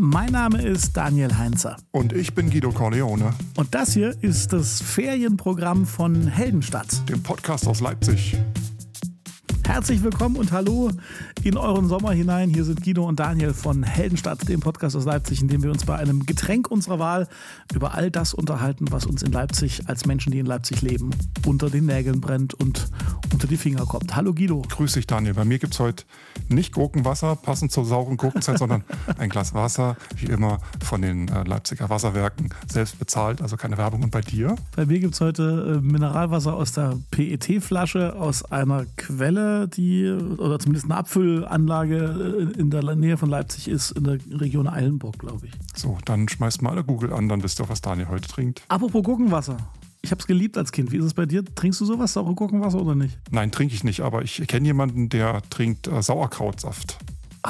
Mein 0.00 0.30
Name 0.30 0.62
ist 0.62 0.96
Daniel 0.96 1.36
Heinzer. 1.38 1.76
Und 1.90 2.12
ich 2.12 2.32
bin 2.32 2.50
Guido 2.50 2.70
Corleone. 2.70 3.34
Und 3.56 3.74
das 3.74 3.94
hier 3.94 4.14
ist 4.20 4.52
das 4.52 4.80
Ferienprogramm 4.80 5.86
von 5.86 6.28
Heldenstadt. 6.28 7.08
Dem 7.08 7.20
Podcast 7.20 7.66
aus 7.66 7.80
Leipzig. 7.80 8.36
Herzlich 9.68 10.02
willkommen 10.02 10.36
und 10.36 10.50
hallo 10.50 10.90
in 11.42 11.58
euren 11.58 11.88
Sommer 11.88 12.12
hinein. 12.12 12.48
Hier 12.48 12.64
sind 12.64 12.82
Guido 12.82 13.06
und 13.06 13.20
Daniel 13.20 13.52
von 13.52 13.82
Heldenstadt, 13.82 14.48
dem 14.48 14.60
Podcast 14.60 14.96
aus 14.96 15.04
Leipzig, 15.04 15.42
in 15.42 15.48
dem 15.48 15.62
wir 15.62 15.70
uns 15.70 15.84
bei 15.84 15.94
einem 15.94 16.24
Getränk 16.24 16.70
unserer 16.70 16.98
Wahl 16.98 17.28
über 17.74 17.92
all 17.92 18.10
das 18.10 18.32
unterhalten, 18.32 18.86
was 18.90 19.04
uns 19.04 19.22
in 19.22 19.30
Leipzig 19.30 19.82
als 19.86 20.06
Menschen, 20.06 20.32
die 20.32 20.38
in 20.38 20.46
Leipzig 20.46 20.80
leben, 20.80 21.10
unter 21.44 21.68
den 21.68 21.84
Nägeln 21.84 22.22
brennt 22.22 22.54
und 22.54 22.88
unter 23.30 23.46
die 23.46 23.58
Finger 23.58 23.84
kommt. 23.84 24.16
Hallo 24.16 24.32
Guido. 24.32 24.62
Grüß 24.70 24.94
dich 24.94 25.06
Daniel. 25.06 25.34
Bei 25.34 25.44
mir 25.44 25.58
gibt 25.58 25.74
es 25.74 25.80
heute 25.80 26.04
nicht 26.48 26.72
Gurkenwasser, 26.72 27.36
passend 27.36 27.70
zur 27.70 27.84
sauren 27.84 28.16
Gurkenzeit, 28.16 28.58
sondern 28.58 28.84
ein 29.18 29.28
Glas 29.28 29.52
Wasser, 29.52 29.96
wie 30.16 30.26
immer 30.26 30.60
von 30.82 31.02
den 31.02 31.28
äh, 31.28 31.44
Leipziger 31.44 31.90
Wasserwerken, 31.90 32.48
selbst 32.66 32.98
bezahlt, 32.98 33.42
also 33.42 33.58
keine 33.58 33.76
Werbung. 33.76 34.02
Und 34.02 34.12
bei 34.12 34.22
dir? 34.22 34.56
Bei 34.74 34.86
mir 34.86 34.98
gibt 34.98 35.12
es 35.12 35.20
heute 35.20 35.76
äh, 35.76 35.86
Mineralwasser 35.86 36.54
aus 36.54 36.72
der 36.72 36.96
PET-Flasche, 37.10 38.16
aus 38.16 38.50
einer 38.50 38.86
Quelle 38.96 39.57
die, 39.66 40.08
oder 40.10 40.58
zumindest 40.58 40.86
eine 40.86 40.96
Abfüllanlage 40.96 42.50
äh, 42.54 42.60
in 42.60 42.70
der 42.70 42.82
Nähe 42.94 43.16
von 43.16 43.28
Leipzig 43.28 43.68
ist, 43.68 43.90
in 43.92 44.04
der 44.04 44.18
Region 44.30 44.68
Eilenburg, 44.68 45.18
glaube 45.18 45.46
ich. 45.46 45.52
So, 45.74 45.98
dann 46.04 46.28
schmeißt 46.28 46.62
mal 46.62 46.70
alle 46.70 46.84
Google 46.84 47.12
an, 47.12 47.28
dann 47.28 47.42
wisst 47.42 47.60
ihr 47.60 47.64
auch, 47.64 47.70
was 47.70 47.80
Daniel 47.80 48.08
heute 48.08 48.28
trinkt. 48.28 48.62
Apropos 48.68 49.02
Gurkenwasser. 49.02 49.56
Ich 50.00 50.12
habe 50.12 50.20
es 50.20 50.26
geliebt 50.26 50.56
als 50.56 50.70
Kind. 50.70 50.92
Wie 50.92 50.98
ist 50.98 51.04
es 51.04 51.14
bei 51.14 51.26
dir? 51.26 51.44
Trinkst 51.44 51.80
du 51.80 51.84
sowas, 51.84 52.12
saure 52.12 52.34
Gurkenwasser 52.34 52.80
oder 52.80 52.94
nicht? 52.94 53.18
Nein, 53.30 53.50
trinke 53.50 53.74
ich 53.74 53.82
nicht, 53.82 54.00
aber 54.00 54.22
ich 54.22 54.46
kenne 54.46 54.66
jemanden, 54.66 55.08
der 55.08 55.42
trinkt 55.50 55.88
äh, 55.88 56.00
Sauerkrautsaft. 56.02 56.98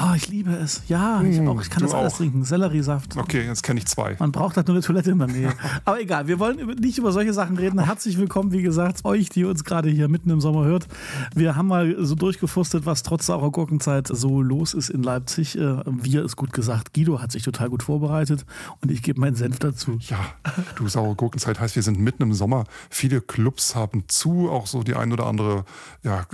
Ah, 0.01 0.11
oh, 0.11 0.15
ich 0.15 0.29
liebe 0.29 0.53
es. 0.53 0.81
Ja, 0.87 1.21
ich, 1.21 1.41
auch, 1.41 1.59
ich 1.59 1.69
kann 1.69 1.83
das 1.83 1.93
alles 1.93 2.13
auch. 2.13 2.17
trinken. 2.19 2.45
Selleriesaft. 2.45 3.17
Okay, 3.17 3.45
jetzt 3.45 3.63
kenne 3.63 3.81
ich 3.81 3.85
zwei. 3.85 4.15
Man 4.17 4.31
braucht 4.31 4.55
halt 4.55 4.65
nur 4.69 4.77
eine 4.77 4.81
Toilette 4.81 5.11
in 5.11 5.19
der 5.19 5.27
Nähe. 5.27 5.53
Aber 5.83 5.99
egal, 5.99 6.25
wir 6.25 6.39
wollen 6.39 6.73
nicht 6.79 6.97
über 6.97 7.11
solche 7.11 7.33
Sachen 7.33 7.57
reden. 7.57 7.83
Herzlich 7.83 8.17
willkommen, 8.17 8.53
wie 8.53 8.61
gesagt, 8.61 9.03
euch, 9.03 9.27
die 9.27 9.43
uns 9.43 9.65
gerade 9.65 9.89
hier 9.89 10.07
mitten 10.07 10.29
im 10.29 10.39
Sommer 10.39 10.63
hört. 10.63 10.87
Wir 11.35 11.57
haben 11.57 11.67
mal 11.67 11.97
so 11.99 12.15
durchgefustet, 12.15 12.85
was 12.85 13.03
trotz 13.03 13.25
saurer 13.25 13.51
Gurkenzeit 13.51 14.07
so 14.07 14.41
los 14.41 14.73
ist 14.73 14.89
in 14.89 15.03
Leipzig. 15.03 15.57
Äh, 15.57 15.83
wir 15.85 16.23
ist 16.23 16.37
gut 16.37 16.53
gesagt. 16.53 16.93
Guido 16.93 17.21
hat 17.21 17.33
sich 17.33 17.43
total 17.43 17.69
gut 17.69 17.83
vorbereitet 17.83 18.45
und 18.79 18.91
ich 18.91 19.03
gebe 19.03 19.19
meinen 19.19 19.35
Senf 19.35 19.59
dazu. 19.59 19.97
Ja, 19.99 20.19
du 20.77 20.87
saure 20.87 21.15
Gurkenzeit 21.15 21.59
heißt, 21.59 21.75
wir 21.75 21.83
sind 21.83 21.99
mitten 21.99 22.23
im 22.23 22.31
Sommer. 22.31 22.63
Viele 22.89 23.19
Clubs 23.19 23.75
haben 23.75 24.05
zu, 24.07 24.49
auch 24.49 24.65
so 24.65 24.81
die 24.81 24.95
ein 24.95 25.11
oder 25.11 25.25
andere 25.25 25.65
ja, 26.03 26.25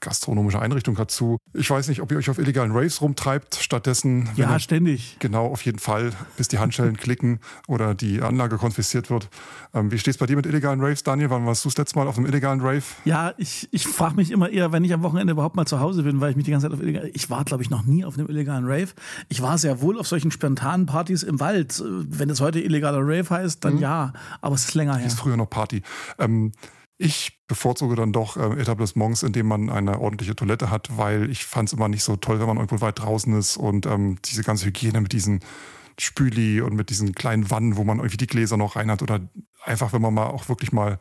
gastronomische 0.00 0.60
Einrichtung 0.60 0.98
hat 0.98 1.10
zu. 1.10 1.38
Ich 1.54 1.70
weiß 1.70 1.88
nicht, 1.88 2.02
ob 2.02 2.12
ihr 2.12 2.18
euch 2.18 2.28
auf 2.28 2.38
illegalen 2.38 2.72
Raves 2.72 3.00
rumtreibt. 3.14 3.54
Stattdessen. 3.56 4.28
Ja, 4.36 4.58
ständig. 4.58 5.16
Genau, 5.20 5.46
auf 5.46 5.64
jeden 5.64 5.78
Fall, 5.78 6.12
bis 6.36 6.48
die 6.48 6.58
Handschellen 6.58 6.96
klicken 7.04 7.38
oder 7.68 7.94
die 7.94 8.20
Anlage 8.20 8.58
konfisziert 8.58 9.10
wird. 9.10 9.28
Ähm, 9.72 9.90
wie 9.90 9.98
steht 9.98 10.14
es 10.14 10.18
bei 10.18 10.26
dir 10.26 10.36
mit 10.36 10.46
illegalen 10.46 10.80
Raves, 10.80 11.02
Daniel? 11.02 11.30
Wann 11.30 11.46
warst 11.46 11.64
du 11.64 11.68
das 11.68 11.78
letzte 11.78 11.98
Mal 11.98 12.08
auf 12.08 12.16
einem 12.16 12.26
illegalen 12.26 12.60
Rave? 12.60 12.82
Ja, 13.04 13.32
ich, 13.38 13.68
ich 13.70 13.86
frage 13.86 14.16
mich 14.16 14.30
immer 14.30 14.50
eher, 14.50 14.72
wenn 14.72 14.84
ich 14.84 14.92
am 14.92 15.02
Wochenende 15.02 15.32
überhaupt 15.32 15.56
mal 15.56 15.66
zu 15.66 15.80
Hause 15.80 16.02
bin, 16.02 16.20
weil 16.20 16.30
ich 16.30 16.36
mich 16.36 16.44
die 16.44 16.50
ganze 16.50 16.66
Zeit 16.66 16.74
auf 16.74 16.82
illegalen. 16.82 17.10
Ich 17.14 17.30
war, 17.30 17.44
glaube 17.44 17.62
ich, 17.62 17.70
noch 17.70 17.84
nie 17.84 18.04
auf 18.04 18.18
einem 18.18 18.28
illegalen 18.28 18.64
Rave. 18.66 18.88
Ich 19.28 19.40
war 19.42 19.58
sehr 19.58 19.80
wohl 19.80 19.98
auf 19.98 20.08
solchen 20.08 20.30
spontanen 20.30 20.86
Partys 20.86 21.22
im 21.22 21.40
Wald. 21.40 21.82
Wenn 21.84 22.30
es 22.30 22.40
heute 22.40 22.60
illegaler 22.60 23.00
Rave 23.00 23.30
heißt, 23.30 23.64
dann 23.64 23.74
mhm. 23.74 23.80
ja. 23.80 24.12
Aber 24.40 24.54
es 24.54 24.64
ist 24.64 24.74
länger 24.74 24.96
her. 24.96 25.06
Ist 25.06 25.18
früher 25.18 25.36
noch 25.36 25.48
Party. 25.48 25.82
Ähm, 26.18 26.52
ich 26.96 27.40
bevorzuge 27.48 27.96
dann 27.96 28.12
doch 28.12 28.36
äh, 28.36 28.60
Etablissements, 28.60 29.22
in 29.22 29.32
dem 29.32 29.46
man 29.46 29.70
eine 29.70 30.00
ordentliche 30.00 30.36
Toilette 30.36 30.70
hat, 30.70 30.96
weil 30.96 31.30
ich 31.30 31.44
fand 31.44 31.68
es 31.68 31.72
immer 31.72 31.88
nicht 31.88 32.04
so 32.04 32.16
toll, 32.16 32.38
wenn 32.40 32.46
man 32.46 32.56
irgendwo 32.56 32.80
weit 32.80 33.00
draußen 33.00 33.36
ist 33.36 33.56
und 33.56 33.86
ähm, 33.86 34.18
diese 34.24 34.44
ganze 34.44 34.66
Hygiene 34.66 35.00
mit 35.00 35.12
diesen 35.12 35.40
Spüli 35.98 36.60
und 36.60 36.74
mit 36.74 36.90
diesen 36.90 37.14
kleinen 37.14 37.50
Wannen, 37.50 37.76
wo 37.76 37.84
man 37.84 37.98
irgendwie 37.98 38.16
die 38.16 38.26
Gläser 38.26 38.56
noch 38.56 38.76
rein 38.76 38.90
hat 38.90 39.02
oder 39.02 39.20
einfach, 39.64 39.92
wenn 39.92 40.02
man 40.02 40.14
mal 40.14 40.26
auch 40.26 40.48
wirklich 40.48 40.72
mal 40.72 40.98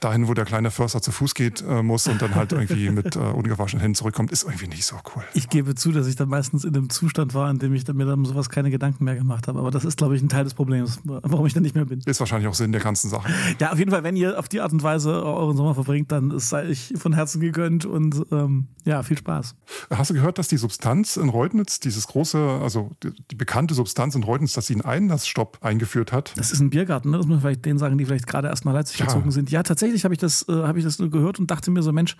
dahin, 0.00 0.28
wo 0.28 0.34
der 0.34 0.44
kleine 0.44 0.70
Förster 0.70 1.02
zu 1.02 1.10
Fuß 1.10 1.34
geht 1.34 1.62
äh, 1.62 1.82
muss 1.82 2.06
und 2.06 2.22
dann 2.22 2.34
halt 2.34 2.52
irgendwie 2.52 2.90
mit 2.90 3.16
äh, 3.16 3.18
ungewaschenen 3.18 3.80
Händen 3.80 3.96
zurückkommt, 3.96 4.30
ist 4.30 4.44
irgendwie 4.44 4.68
nicht 4.68 4.86
so 4.86 4.96
cool. 5.14 5.24
Ich 5.34 5.48
gebe 5.48 5.74
zu, 5.74 5.92
dass 5.92 6.06
ich 6.06 6.16
dann 6.16 6.28
meistens 6.28 6.64
in 6.64 6.72
dem 6.72 6.88
Zustand 6.88 7.34
war, 7.34 7.50
in 7.50 7.58
dem 7.58 7.74
ich 7.74 7.86
mir 7.88 8.04
dann 8.04 8.24
sowas 8.24 8.48
keine 8.48 8.70
Gedanken 8.70 9.04
mehr 9.04 9.16
gemacht 9.16 9.48
habe. 9.48 9.58
Aber 9.58 9.70
das 9.70 9.84
ist, 9.84 9.98
glaube 9.98 10.14
ich, 10.16 10.22
ein 10.22 10.28
Teil 10.28 10.44
des 10.44 10.54
Problems, 10.54 11.00
warum 11.04 11.46
ich 11.46 11.54
dann 11.54 11.62
nicht 11.62 11.74
mehr 11.74 11.84
bin. 11.84 12.00
Ist 12.06 12.20
wahrscheinlich 12.20 12.48
auch 12.48 12.54
Sinn 12.54 12.72
der 12.72 12.80
ganzen 12.80 13.10
Sache. 13.10 13.28
Ja, 13.58 13.72
auf 13.72 13.78
jeden 13.78 13.90
Fall, 13.90 14.04
wenn 14.04 14.16
ihr 14.16 14.38
auf 14.38 14.48
die 14.48 14.60
Art 14.60 14.72
und 14.72 14.82
Weise 14.82 15.24
euren 15.24 15.56
Sommer 15.56 15.74
verbringt, 15.74 16.12
dann 16.12 16.38
sei 16.38 16.68
ich 16.68 16.94
von 16.96 17.12
Herzen 17.12 17.40
gegönnt 17.40 17.84
und 17.84 18.24
ähm, 18.30 18.68
ja, 18.84 19.02
viel 19.02 19.18
Spaß. 19.18 19.54
Hast 19.90 20.10
du 20.10 20.14
gehört, 20.14 20.38
dass 20.38 20.48
die 20.48 20.56
Substanz 20.56 21.16
in 21.16 21.28
Reutnitz, 21.28 21.80
dieses 21.80 22.06
große, 22.06 22.60
also 22.62 22.92
die, 23.02 23.10
die 23.30 23.34
bekannte 23.34 23.74
Substanz 23.74 24.14
in 24.14 24.22
Reutnitz, 24.22 24.52
dass 24.52 24.66
sie 24.66 24.74
einen 24.74 24.82
Einlassstopp 24.82 25.58
eingeführt 25.60 26.12
hat? 26.12 26.32
Das 26.36 26.52
ist 26.52 26.60
ein 26.60 26.70
Biergarten, 26.70 27.10
ne? 27.10 27.16
das 27.16 27.26
muss 27.26 27.34
man 27.34 27.40
vielleicht 27.40 27.64
denen 27.64 27.78
sagen, 27.78 27.97
die 27.98 28.04
vielleicht 28.04 28.26
gerade 28.26 28.48
erst 28.48 28.64
nach 28.64 28.72
Leipzig 28.72 28.98
ja. 28.98 29.06
gezogen 29.06 29.30
sind. 29.30 29.50
Ja, 29.50 29.62
tatsächlich 29.62 30.04
habe 30.04 30.14
ich 30.14 30.20
das 30.20 30.48
äh, 30.48 30.52
habe 30.52 30.78
ich 30.78 30.84
das 30.84 30.98
nur 30.98 31.10
gehört 31.10 31.38
und 31.38 31.50
dachte 31.50 31.70
mir 31.70 31.82
so, 31.82 31.92
Mensch, 31.92 32.16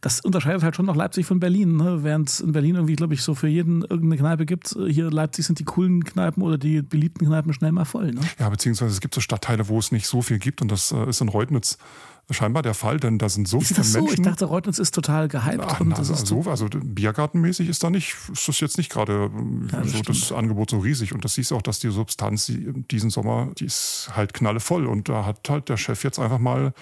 das 0.00 0.20
unterscheidet 0.20 0.62
halt 0.62 0.76
schon 0.76 0.86
noch 0.86 0.96
Leipzig 0.96 1.26
von 1.26 1.40
Berlin. 1.40 1.76
Ne? 1.76 2.02
Während 2.02 2.28
es 2.28 2.40
in 2.40 2.52
Berlin 2.52 2.76
irgendwie, 2.76 2.96
glaube 2.96 3.14
ich, 3.14 3.22
so 3.22 3.34
für 3.34 3.48
jeden 3.48 3.82
irgendeine 3.82 4.16
Kneipe 4.16 4.46
gibt, 4.46 4.76
hier 4.88 5.06
in 5.06 5.12
Leipzig 5.12 5.46
sind 5.46 5.58
die 5.58 5.64
coolen 5.64 6.04
Kneipen 6.04 6.42
oder 6.42 6.58
die 6.58 6.82
beliebten 6.82 7.26
Kneipen 7.26 7.52
schnell 7.52 7.72
mal 7.72 7.84
voll. 7.84 8.12
Ne? 8.12 8.20
Ja, 8.38 8.48
beziehungsweise 8.48 8.92
es 8.92 9.00
gibt 9.00 9.14
so 9.14 9.20
Stadtteile, 9.20 9.68
wo 9.68 9.78
es 9.78 9.92
nicht 9.92 10.06
so 10.06 10.22
viel 10.22 10.38
gibt 10.38 10.62
und 10.62 10.70
das 10.70 10.92
äh, 10.92 11.08
ist 11.08 11.20
in 11.20 11.28
Reutnitz 11.28 11.78
scheinbar 12.30 12.62
der 12.62 12.74
Fall, 12.74 12.98
denn 12.98 13.18
da 13.18 13.28
sind 13.28 13.48
so 13.48 13.58
ist 13.58 13.68
viele 13.68 13.78
das 13.78 13.92
so? 13.92 13.98
Menschen. 14.00 14.20
Ich 14.20 14.22
dachte, 14.22 14.44
Reutnitz 14.46 14.78
ist 14.78 14.94
total 14.94 15.28
gehypt. 15.28 15.64
Ach, 15.66 15.80
na, 15.84 15.96
also, 15.96 16.14
so, 16.14 16.48
also 16.48 16.68
Biergartenmäßig 16.72 17.68
ist 17.68 17.82
da 17.82 17.90
nicht, 17.90 18.16
ist 18.32 18.48
das 18.48 18.60
jetzt 18.60 18.78
nicht 18.78 18.90
gerade 18.90 19.30
ja, 19.72 19.80
das 19.80 19.92
so 19.92 19.98
stimmt. 19.98 20.22
das 20.22 20.32
Angebot 20.32 20.70
so 20.70 20.78
riesig. 20.78 21.12
Und 21.12 21.24
das 21.24 21.34
siehst 21.34 21.50
du 21.50 21.56
auch, 21.56 21.62
dass 21.62 21.80
die 21.80 21.90
Substanz 21.90 22.46
die, 22.46 22.72
diesen 22.90 23.10
Sommer, 23.10 23.50
die 23.58 23.66
ist 23.66 24.10
halt 24.14 24.34
knallevoll. 24.34 24.86
Und 24.86 25.08
da 25.08 25.26
hat 25.26 25.48
halt 25.48 25.68
der 25.68 25.76
Chef 25.76 26.04
jetzt 26.04 26.18
einfach 26.18 26.38
mal 26.38 26.72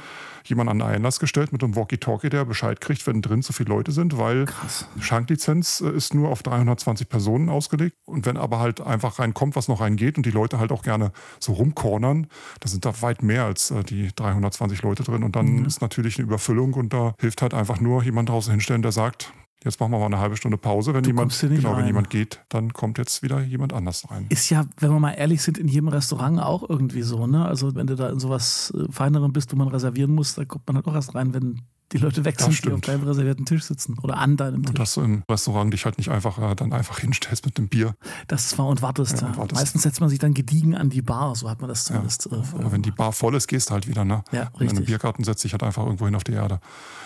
jemand 0.45 0.71
an 0.71 0.79
den 0.79 0.89
Einlass 0.89 1.21
gestellt 1.21 1.53
mit 1.53 1.63
einem 1.63 1.77
Walkie-Talkie, 1.77 2.29
der 2.29 2.45
Bescheid 2.45 2.81
kriegt, 2.81 3.07
wenn 3.07 3.23
drin 3.23 3.43
zu 3.43 3.53
viele 3.53 3.71
Leute 3.71 3.93
sind, 3.93 4.19
weil 4.19 4.47
Krass. 4.47 4.87
Schanklizenz 5.01 5.81
äh, 5.81 5.91
ist 5.91 6.15
nur 6.15 6.29
auf 6.29 6.43
320 6.43 7.09
Personen 7.09 7.49
ausgelegt. 7.49 7.97
Und 8.07 8.27
wenn 8.27 8.37
aber 8.37 8.59
halt 8.59 8.81
einfach 8.81 9.19
reinkommt, 9.19 9.57
was 9.57 9.69
noch 9.69 9.81
reingeht 9.81 10.17
und 10.17 10.27
die 10.27 10.31
Leute 10.31 10.59
halt 10.59 10.73
auch 10.73 10.83
gerne 10.83 11.13
so 11.39 11.53
rumcornern, 11.53 12.27
da 12.61 12.69
sind 12.69 12.85
da 12.85 13.03
weit 13.03 13.23
mehr 13.23 13.45
als 13.45 13.71
äh, 13.71 13.83
die 13.83 14.11
320 14.15 14.83
Leute 14.83 15.03
drin. 15.03 15.23
Und 15.23 15.37
dann 15.37 15.61
mhm. 15.61 15.65
ist 15.67 15.81
natürlich 15.81 16.19
eine 16.19 16.27
Überfüllung 16.27 16.75
und 16.75 16.93
da 16.93 17.15
hilft 17.21 17.43
halt 17.43 17.55
einfach 17.55 17.81
nur 17.81 18.03
jemand 18.03 18.29
draußen 18.29 18.51
hinstellen, 18.51 18.83
der 18.83 18.93
sagt, 18.93 19.33
Jetzt 19.63 19.79
machen 19.79 19.93
wir 19.93 19.99
mal 19.99 20.07
eine 20.07 20.19
halbe 20.19 20.37
Stunde 20.37 20.57
Pause. 20.57 20.95
Wenn 20.95 21.05
jemand, 21.05 21.39
genau, 21.39 21.77
wenn 21.77 21.87
jemand 21.87 22.09
geht, 22.09 22.41
dann 22.49 22.73
kommt 22.73 22.97
jetzt 22.97 23.23
wieder 23.23 23.43
jemand 23.43 23.75
anders 23.75 24.11
rein. 24.11 24.25
Ist 24.31 24.49
ja, 24.49 24.65
wenn 24.79 24.91
wir 24.91 24.99
mal 24.99 25.13
ehrlich 25.13 25.43
sind, 25.43 25.59
in 25.59 25.69
jedem 25.69 25.89
Restaurant 25.89 26.41
auch 26.41 26.67
irgendwie 26.67 27.03
so, 27.03 27.27
ne? 27.27 27.45
Also 27.45 27.75
wenn 27.75 27.87
du 27.87 27.95
da 27.95 28.09
in 28.09 28.19
sowas 28.19 28.73
äh, 28.75 28.91
Feinerem 28.91 29.33
bist, 29.33 29.53
wo 29.53 29.57
man 29.57 29.69
reservieren 29.69 30.15
muss, 30.15 30.35
da 30.35 30.47
kommt 30.47 30.67
man 30.67 30.77
halt 30.77 30.87
auch 30.87 30.95
erst 30.95 31.15
rein, 31.15 31.35
wenn 31.35 31.61
die 31.93 31.99
Leute 31.99 32.25
weg 32.25 32.41
sind, 32.41 32.65
die 32.65 32.73
auf 32.73 32.81
deinem 32.81 33.03
reservierten 33.07 33.47
Tisch 33.47 33.65
sitzen 33.65 33.99
oder 34.03 34.17
an 34.17 34.37
deinem 34.37 34.63
Tisch. 34.63 34.71
Und 34.71 34.79
dass 34.79 34.95
du 34.95 35.03
im 35.03 35.23
Restaurant 35.29 35.73
dich 35.73 35.85
halt 35.85 35.99
nicht 35.99 36.11
einfach 36.11 36.39
äh, 36.39 36.55
dann 36.55 36.73
einfach 36.73 37.01
hinstellst 37.01 37.45
mit 37.45 37.59
dem 37.59 37.69
Bier. 37.69 37.95
Das 38.29 38.57
war 38.59 38.67
und 38.67 38.83
wartest. 38.83 39.21
Ja, 39.21 39.29
und 39.29 39.37
wartest. 39.37 39.61
Meistens 39.61 39.83
setzt 39.83 40.01
man 40.01 40.09
sich 40.09 40.19
dann 40.19 40.35
gediegen 40.35 40.75
an 40.77 40.91
die 40.91 41.03
Bar, 41.03 41.35
so 41.35 41.51
hat 41.51 41.61
man 41.61 41.69
das 41.69 41.85
zumindest. 41.85 42.29
Ja. 42.31 42.39
Äh, 42.39 42.43
Aber 42.59 42.73
wenn 42.73 42.83
die 42.83 42.93
Bar 42.93 43.13
voll 43.13 43.35
ist, 43.35 43.49
gehst 43.49 43.71
du 43.71 43.75
halt 43.75 43.89
wieder, 43.89 44.05
ne? 44.05 44.23
Ja, 44.33 44.43
richtig. 44.43 44.71
In 44.71 44.77
einem 44.77 44.85
Biergarten 44.87 45.25
setzt 45.25 45.43
dich 45.45 45.53
halt 45.53 45.63
einfach 45.63 45.85
irgendwo 45.85 46.07
hin 46.07 46.15
auf 46.15 46.25
die 46.25 46.33
Erde. 46.33 46.61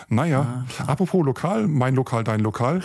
Naja, 0.09 0.65
ah, 0.79 0.85
apropos 0.85 1.25
Lokal, 1.25 1.67
mein 1.67 1.95
Lokal, 1.95 2.25
dein 2.25 2.41
Lokal. 2.41 2.83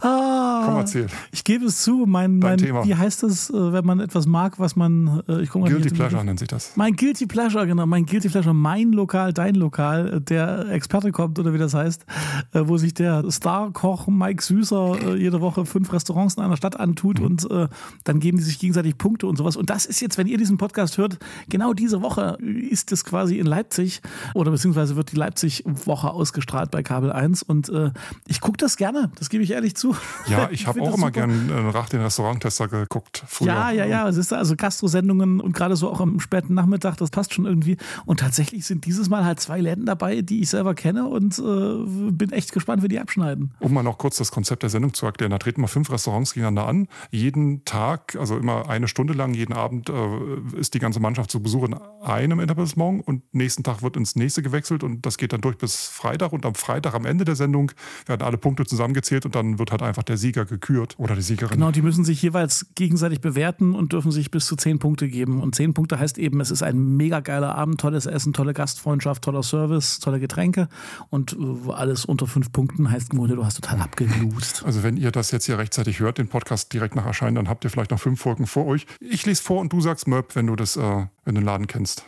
Ah, 0.00 0.21
Komm, 0.66 0.76
erzähl. 0.76 1.06
Ich 1.32 1.44
gebe 1.44 1.66
es 1.66 1.82
zu, 1.82 2.04
mein, 2.06 2.38
mein 2.38 2.58
Thema. 2.58 2.84
wie 2.84 2.94
heißt 2.94 3.22
es, 3.24 3.50
äh, 3.50 3.72
wenn 3.72 3.84
man 3.84 4.00
etwas 4.00 4.26
mag, 4.26 4.58
was 4.58 4.76
man, 4.76 5.22
äh, 5.28 5.42
ich 5.42 5.50
guck 5.50 5.62
mal 5.62 5.70
Guilty 5.70 5.90
Pleasure 5.90 6.24
nennt 6.24 6.38
sich 6.38 6.48
das. 6.48 6.72
Mein 6.76 6.96
Guilty 6.96 7.26
Pleasure, 7.26 7.66
genau, 7.66 7.86
mein 7.86 8.06
Guilty 8.06 8.28
Pleasure, 8.28 8.54
mein 8.54 8.92
Lokal, 8.92 9.32
dein 9.32 9.54
Lokal, 9.54 10.20
der 10.20 10.68
Experte 10.68 11.12
kommt 11.12 11.38
oder 11.38 11.52
wie 11.52 11.58
das 11.58 11.74
heißt, 11.74 12.04
äh, 12.52 12.62
wo 12.64 12.76
sich 12.76 12.94
der 12.94 13.30
Star-Koch 13.30 14.06
Mike 14.08 14.42
Süßer 14.42 15.16
jede 15.16 15.40
Woche 15.40 15.64
fünf 15.66 15.92
Restaurants 15.92 16.34
in 16.34 16.42
einer 16.42 16.56
Stadt 16.56 16.78
antut 16.78 17.18
mhm. 17.18 17.26
und 17.26 17.50
äh, 17.50 17.68
dann 18.04 18.20
geben 18.20 18.38
die 18.38 18.44
sich 18.44 18.58
gegenseitig 18.58 18.98
Punkte 18.98 19.26
und 19.26 19.36
sowas. 19.36 19.56
Und 19.56 19.70
das 19.70 19.86
ist 19.86 20.00
jetzt, 20.00 20.18
wenn 20.18 20.26
ihr 20.26 20.38
diesen 20.38 20.58
Podcast 20.58 20.98
hört, 20.98 21.18
genau 21.48 21.72
diese 21.72 22.02
Woche 22.02 22.38
ist 22.70 22.92
es 22.92 23.04
quasi 23.04 23.38
in 23.38 23.46
Leipzig 23.46 24.00
oder 24.34 24.50
beziehungsweise 24.50 24.96
wird 24.96 25.12
die 25.12 25.16
Leipzig-Woche 25.16 26.10
ausgestrahlt 26.10 26.70
bei 26.70 26.82
Kabel 26.82 27.12
1 27.12 27.42
und 27.42 27.68
äh, 27.68 27.90
ich 28.26 28.40
gucke 28.40 28.58
das 28.58 28.76
gerne, 28.76 29.10
das 29.18 29.30
gebe 29.30 29.42
ich 29.42 29.50
ehrlich 29.50 29.74
zu. 29.74 29.96
Ja, 30.26 30.48
ich 30.52 30.66
habe 30.66 30.82
auch 30.82 30.96
immer 30.96 31.10
gern 31.10 31.50
Rach 31.50 31.88
den 31.88 32.00
Restauranttester 32.00 32.68
geguckt. 32.68 33.24
Früher. 33.26 33.48
Ja, 33.48 33.70
ja, 33.70 33.84
ja, 33.86 34.08
es 34.08 34.16
ist 34.16 34.32
also 34.32 34.54
Gastrosendungen 34.56 35.40
und 35.40 35.52
gerade 35.54 35.76
so 35.76 35.90
auch 35.90 36.00
am 36.00 36.20
späten 36.20 36.54
Nachmittag, 36.54 36.96
das 36.96 37.10
passt 37.10 37.34
schon 37.34 37.46
irgendwie. 37.46 37.76
Und 38.04 38.20
tatsächlich 38.20 38.66
sind 38.66 38.84
dieses 38.84 39.08
Mal 39.08 39.24
halt 39.24 39.40
zwei 39.40 39.60
Läden 39.60 39.86
dabei, 39.86 40.22
die 40.22 40.40
ich 40.40 40.50
selber 40.50 40.74
kenne 40.74 41.06
und 41.06 41.38
äh, 41.38 42.10
bin 42.10 42.30
echt 42.32 42.52
gespannt, 42.52 42.82
wie 42.82 42.88
die 42.88 43.00
abschneiden. 43.00 43.54
Um 43.60 43.72
mal 43.72 43.82
noch 43.82 43.98
kurz 43.98 44.16
das 44.16 44.30
Konzept 44.30 44.62
der 44.62 44.70
Sendung 44.70 44.94
zu 44.94 45.06
erklären, 45.06 45.30
da 45.30 45.38
treten 45.38 45.60
mal 45.60 45.66
fünf 45.66 45.90
Restaurants 45.90 46.34
gegeneinander 46.34 46.66
an. 46.68 46.88
Jeden 47.10 47.64
Tag, 47.64 48.16
also 48.16 48.36
immer 48.36 48.68
eine 48.68 48.88
Stunde 48.88 49.14
lang, 49.14 49.34
jeden 49.34 49.52
Abend 49.52 49.88
äh, 49.88 50.58
ist 50.58 50.74
die 50.74 50.78
ganze 50.78 51.00
Mannschaft 51.00 51.30
zu 51.30 51.42
Besuch 51.42 51.64
in 51.64 51.74
einem 52.02 52.40
Etablissement 52.40 53.06
und 53.06 53.22
nächsten 53.34 53.62
Tag 53.62 53.82
wird 53.82 53.96
ins 53.96 54.16
nächste 54.16 54.42
gewechselt 54.42 54.84
und 54.84 55.06
das 55.06 55.18
geht 55.18 55.32
dann 55.32 55.40
durch 55.40 55.56
bis 55.56 55.86
Freitag 55.86 56.32
und 56.32 56.44
am 56.44 56.54
Freitag 56.54 56.94
am 56.94 57.06
Ende 57.06 57.24
der 57.24 57.36
Sendung 57.36 57.72
werden 58.06 58.22
alle 58.22 58.38
Punkte 58.38 58.66
zusammengezählt 58.66 59.24
und 59.24 59.34
dann 59.34 59.58
wird 59.58 59.70
halt 59.70 59.82
einfach 59.82 60.02
der 60.02 60.16
Sieger 60.16 60.41
Sieger 60.42 60.46
gekürt 60.46 60.94
oder 60.98 61.14
die 61.14 61.22
Siegerin. 61.22 61.56
Genau, 61.56 61.70
die 61.70 61.82
müssen 61.82 62.04
sich 62.04 62.20
jeweils 62.22 62.66
gegenseitig 62.74 63.20
bewerten 63.20 63.74
und 63.74 63.92
dürfen 63.92 64.10
sich 64.10 64.30
bis 64.30 64.46
zu 64.46 64.56
zehn 64.56 64.78
Punkte 64.78 65.08
geben. 65.08 65.40
Und 65.40 65.54
zehn 65.54 65.74
Punkte 65.74 65.98
heißt 65.98 66.18
eben, 66.18 66.40
es 66.40 66.50
ist 66.50 66.62
ein 66.62 66.96
mega 66.96 67.20
geiler 67.20 67.54
Abend, 67.54 67.80
tolles 67.80 68.06
Essen, 68.06 68.32
tolle 68.32 68.52
Gastfreundschaft, 68.54 69.22
toller 69.22 69.42
Service, 69.42 69.98
tolle 69.98 70.20
Getränke. 70.20 70.68
Und 71.10 71.36
äh, 71.38 71.72
alles 71.72 72.04
unter 72.04 72.26
fünf 72.26 72.52
Punkten 72.52 72.90
heißt 72.90 73.12
im 73.12 73.18
Grunde, 73.18 73.36
du 73.36 73.44
hast 73.44 73.54
total 73.56 73.80
abgelust. 73.80 74.64
Also 74.64 74.82
wenn 74.82 74.96
ihr 74.96 75.10
das 75.10 75.30
jetzt 75.30 75.46
hier 75.46 75.58
rechtzeitig 75.58 76.00
hört, 76.00 76.18
den 76.18 76.28
Podcast 76.28 76.72
direkt 76.72 76.96
nach 76.96 77.06
Erscheinen, 77.06 77.36
dann 77.36 77.48
habt 77.48 77.64
ihr 77.64 77.70
vielleicht 77.70 77.90
noch 77.90 78.00
fünf 78.00 78.20
Folgen 78.20 78.46
vor 78.46 78.66
euch. 78.66 78.86
Ich 79.00 79.24
lese 79.26 79.42
vor 79.42 79.60
und 79.60 79.72
du 79.72 79.80
sagst 79.80 80.06
Möb, 80.06 80.34
wenn 80.34 80.46
du 80.46 80.56
das, 80.56 80.76
äh, 80.76 80.80
wenn 80.80 81.34
du 81.34 81.40
den 81.40 81.44
Laden 81.44 81.66
kennst. 81.66 82.04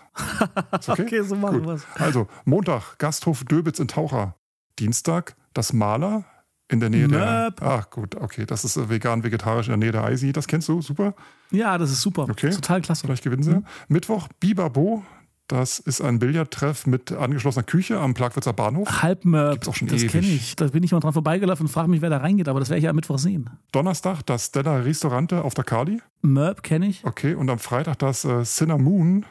Okay? 0.70 0.90
okay, 1.02 1.22
so 1.22 1.34
machen 1.34 1.64
wir 1.64 1.80
Also 1.94 2.28
Montag, 2.44 2.98
Gasthof 2.98 3.44
Döbitz 3.44 3.78
in 3.78 3.88
Taucher. 3.88 4.36
Dienstag, 4.78 5.36
das 5.52 5.72
Maler 5.72 6.24
in 6.68 6.80
der 6.80 6.90
Nähe 6.90 7.08
Möp. 7.08 7.56
der. 7.60 7.68
Ach 7.68 7.90
gut, 7.90 8.14
okay. 8.16 8.46
Das 8.46 8.64
ist 8.64 8.88
vegan, 8.88 9.22
vegetarisch 9.22 9.66
in 9.66 9.72
der 9.72 9.78
Nähe 9.78 9.92
der 9.92 10.04
Eisi. 10.04 10.32
Das 10.32 10.46
kennst 10.46 10.68
du, 10.68 10.80
super? 10.82 11.14
Ja, 11.50 11.78
das 11.78 11.90
ist 11.90 12.00
super. 12.00 12.26
Okay. 12.30 12.50
Total 12.50 12.80
klasse. 12.80 13.06
Vielleicht 13.06 13.24
gewinnen 13.24 13.42
sie. 13.42 13.56
Mhm. 13.56 13.64
Mittwoch, 13.88 14.28
Bibabo. 14.40 15.04
Das 15.46 15.78
ist 15.78 16.00
ein 16.00 16.18
Billardtreff 16.20 16.86
mit 16.86 17.12
angeschlossener 17.12 17.64
Küche 17.64 18.00
am 18.00 18.14
Plagwitzer 18.14 18.54
Bahnhof. 18.54 19.02
Halbmörb, 19.02 19.60
das 19.60 19.74
kenne 19.74 20.26
ich. 20.26 20.56
Da 20.56 20.68
bin 20.68 20.82
ich 20.82 20.92
mal 20.92 21.00
dran 21.00 21.12
vorbeigelaufen 21.12 21.66
und 21.66 21.70
frage 21.70 21.90
mich, 21.90 22.00
wer 22.00 22.08
da 22.08 22.16
reingeht, 22.16 22.48
aber 22.48 22.60
das 22.60 22.70
werde 22.70 22.78
ich 22.78 22.84
ja 22.84 22.90
am 22.90 22.96
Mittwoch 22.96 23.18
sehen. 23.18 23.50
Donnerstag 23.70 24.22
das 24.24 24.46
Stella 24.46 24.76
Restaurante 24.78 25.44
auf 25.44 25.52
der 25.52 25.64
Kali. 25.64 26.00
Mörb 26.22 26.62
kenne 26.62 26.86
ich. 26.86 27.04
Okay, 27.04 27.34
und 27.34 27.50
am 27.50 27.58
Freitag 27.58 27.98
das 27.98 28.24
äh, 28.24 28.42
Cinnamon 28.44 29.26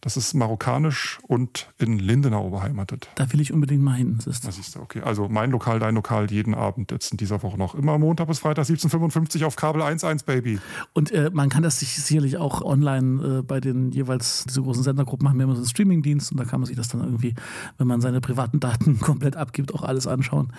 das 0.00 0.16
ist 0.16 0.34
marokkanisch 0.34 1.18
und 1.22 1.68
in 1.78 1.98
Lindenau 1.98 2.50
beheimatet. 2.50 3.08
Da 3.14 3.32
will 3.32 3.40
ich 3.40 3.52
unbedingt 3.52 3.82
mal 3.82 3.94
hin. 3.94 4.18
Das, 4.24 4.40
das 4.40 4.56
siehst 4.56 4.74
du, 4.74 4.80
okay. 4.80 5.00
Also 5.00 5.28
mein 5.28 5.50
Lokal, 5.50 5.78
dein 5.78 5.94
Lokal, 5.94 6.30
jeden 6.30 6.54
Abend 6.54 6.92
jetzt 6.92 7.12
in 7.12 7.16
dieser 7.16 7.42
Woche 7.42 7.56
noch. 7.56 7.74
Immer 7.74 7.98
Montag 7.98 8.28
bis 8.28 8.38
Freitag 8.38 8.66
17.55 8.66 9.44
auf 9.44 9.56
Kabel 9.56 9.82
1.1, 9.82 10.24
Baby. 10.24 10.58
Und 10.92 11.10
äh, 11.12 11.30
man 11.32 11.48
kann 11.48 11.62
das 11.62 11.80
sich 11.80 11.96
sicherlich 11.96 12.36
auch 12.36 12.62
online 12.62 13.38
äh, 13.38 13.42
bei 13.42 13.60
den 13.60 13.90
jeweils 13.92 14.44
diese 14.44 14.62
großen 14.62 14.82
Sendergruppen 14.82 15.28
haben. 15.28 15.38
Wir 15.38 15.46
haben 15.46 15.54
so 15.54 15.58
einen 15.58 15.68
Streamingdienst 15.68 16.32
und 16.32 16.38
da 16.38 16.44
kann 16.44 16.60
man 16.60 16.66
sich 16.66 16.76
das 16.76 16.88
dann 16.88 17.02
irgendwie, 17.02 17.34
wenn 17.78 17.86
man 17.86 18.00
seine 18.00 18.20
privaten 18.20 18.60
Daten 18.60 19.00
komplett 19.00 19.36
abgibt, 19.36 19.74
auch 19.74 19.82
alles 19.82 20.06
anschauen. 20.06 20.52